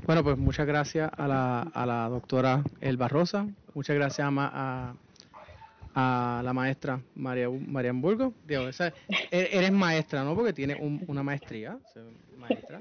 [0.04, 4.94] Bueno, pues muchas gracias a la, a la doctora Elba Rosa, muchas gracias a,
[5.94, 8.34] a, la maestra María, María Hamburgo.
[8.44, 10.34] Digo, esa, e, eres maestra, ¿no?
[10.34, 10.76] Porque tiene
[11.06, 11.78] una maestría,
[12.36, 12.80] maestra.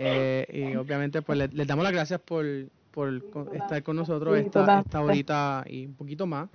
[0.00, 2.44] Eh, y obviamente pues les, damos las gracias por,
[2.98, 6.48] por estar con nosotros esta, esta horita y un poquito más.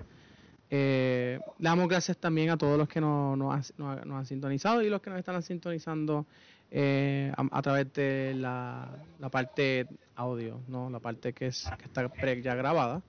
[0.70, 4.90] Eh, le damos gracias también a todos los que nos, nos, nos han sintonizado y
[4.90, 6.26] los que nos están sintonizando
[6.70, 8.90] eh, a, través de la,
[9.32, 9.88] parte
[10.18, 10.90] audio, ¿no?
[10.90, 13.02] La parte que, es, que está ya grabada.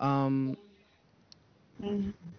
[0.00, 0.56] Um,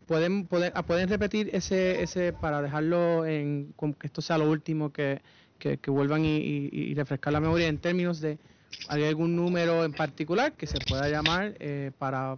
[0.08, 4.92] ¿pueden, pueden, ah, pueden repetir ese, ese para dejarlo en que esto sea lo último
[4.92, 5.22] que,
[5.60, 6.38] que, vuelvan y,
[6.72, 8.40] y, refrescar la memoria en términos de
[8.88, 12.38] ¿hay algún número en particular que se pueda llamar eh, para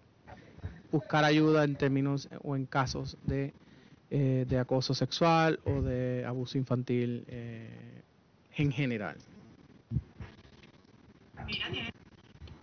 [0.92, 3.54] buscar ayuda en términos o en casos de,
[4.10, 8.02] eh, de acoso sexual o de abuso infantil eh,
[8.56, 9.18] en general?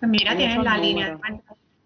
[0.00, 1.18] Mira, tienes, la línea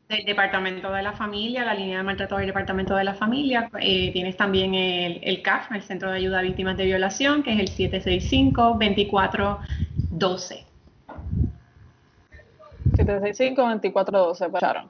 [0.09, 3.69] del Departamento de la Familia, la línea de maltrato del Departamento de la Familia.
[3.81, 7.53] Eh, tienes también el, el, CAF, el Centro de Ayuda a Víctimas de Violación, que
[7.53, 10.66] es el 765-2412.
[12.97, 14.89] 765-2412, pasaron.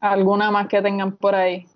[0.00, 1.66] ¿Alguna más que tengan por ahí?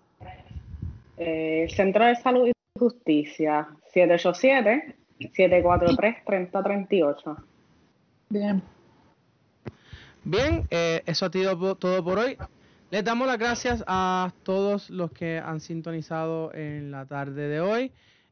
[1.17, 7.37] Eh, el Centro de Salud y Justicia, 787 743-3038.
[8.29, 8.61] Bien.
[10.23, 12.37] Bien, eh, eso ha sido todo por hoy.
[12.91, 17.91] Les damos las gracias a todos los que han sintonizado en la tarde de hoy.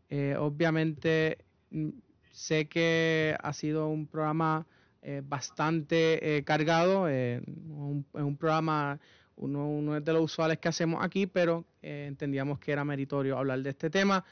[0.10, 1.38] Eh, obviamente
[1.72, 1.90] mm,
[2.32, 4.66] sé que ha sido un programa
[5.02, 9.00] eh, bastante cargado, es un, programa,
[9.36, 13.70] uno, uno de los usuales que hacemos aquí, pero entendíamos que era meritorio hablar de
[13.70, 14.24] este tema.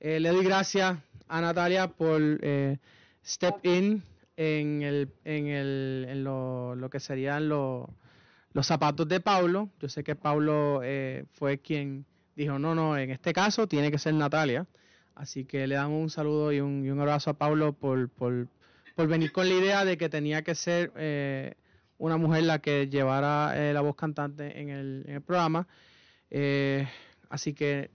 [0.00, 0.98] le doy gracias
[1.28, 2.78] a Natalia por eh,
[3.24, 4.02] step in
[4.36, 7.86] en, el, en, el, lo, lo, que serían los
[8.62, 9.68] zapatos de Pablo.
[9.80, 13.98] Yo sé que Pablo eh, fue quien dijo, no, no, en este caso tiene que
[13.98, 14.66] ser Natalia.
[15.14, 18.08] Así que le damos un saludo y un, y un abrazo a Pablo por,
[18.98, 21.54] por, venir con la idea de que tenía que ser eh,
[21.98, 25.66] una mujer la que llevara la voz cantante en el, en el programa.
[27.30, 27.90] así que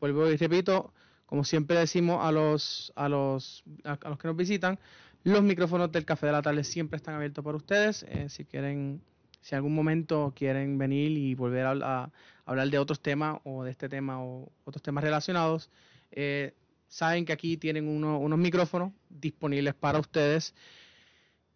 [0.00, 0.92] vuelvo y repito,
[1.26, 4.78] como siempre decimos a los, a los, a, los que nos visitan,
[5.24, 8.04] los micrófonos del Café de la Tarde siempre están abiertos para ustedes.
[8.08, 9.00] Eh, si quieren,
[9.40, 12.10] si en algún momento quieren venir y volver a,
[12.44, 15.70] hablar de otros temas o de este tema o otros temas relacionados,
[16.10, 16.52] eh,
[16.94, 20.54] saben que aquí tienen unos micrófonos disponibles para ustedes.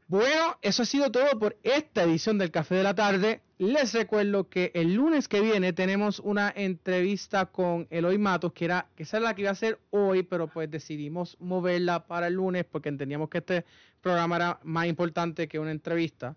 [0.09, 3.43] Bueno, eso ha sido todo por esta edición del Café de la Tarde.
[3.59, 8.89] Les recuerdo que el lunes que viene tenemos una entrevista con Eloy Matos, que era
[8.97, 12.65] que esa la que iba a ser hoy, pero pues decidimos moverla para el lunes
[12.65, 13.65] porque entendíamos que este
[14.01, 16.35] programa era más importante que una entrevista.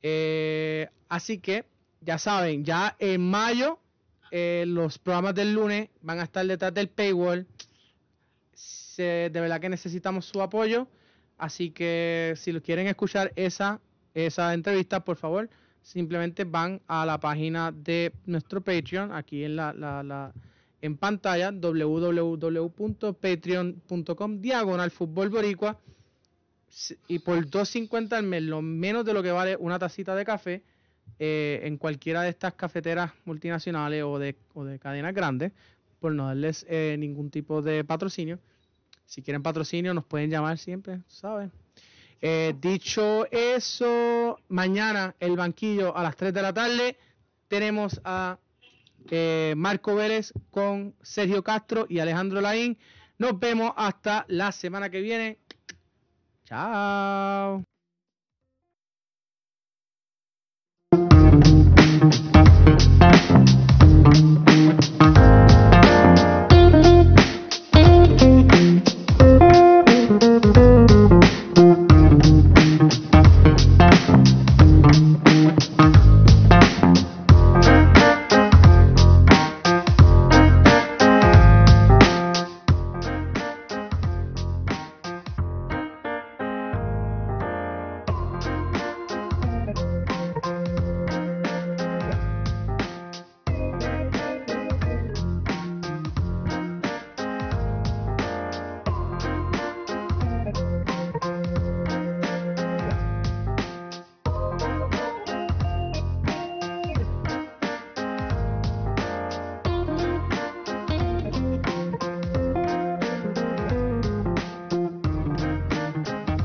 [0.00, 1.64] Eh, así que
[2.00, 3.80] ya saben, ya en mayo
[4.30, 7.48] eh, los programas del lunes van a estar detrás del paywall.
[9.02, 10.88] De verdad que necesitamos su apoyo.
[11.38, 13.80] Así que si quieren escuchar esa,
[14.12, 15.48] esa entrevista, por favor,
[15.82, 20.34] simplemente van a la página de nuestro Patreon, aquí en la, la,
[20.82, 25.78] en pantalla, www.patreon.com, diagonal fútbol boricua,
[27.06, 30.64] y por 2.50 al mes, lo menos de lo que vale una tacita de café,
[31.20, 35.52] eh, en cualquiera de estas cafeteras multinacionales o de, o de cadenas grandes,
[36.00, 38.40] por no darles eh, ningún tipo de patrocinio
[39.08, 41.50] si quieren patrocinio, nos pueden llamar siempre, ¿saben?
[42.20, 46.98] Eh, dicho eso, mañana el banquillo a las 3 de la tarde
[47.48, 48.38] tenemos a
[49.10, 52.76] eh, Marco Vélez con Sergio Castro y Alejandro Laín.
[53.16, 55.38] Nos vemos hasta la semana que viene.
[56.44, 57.64] Chao.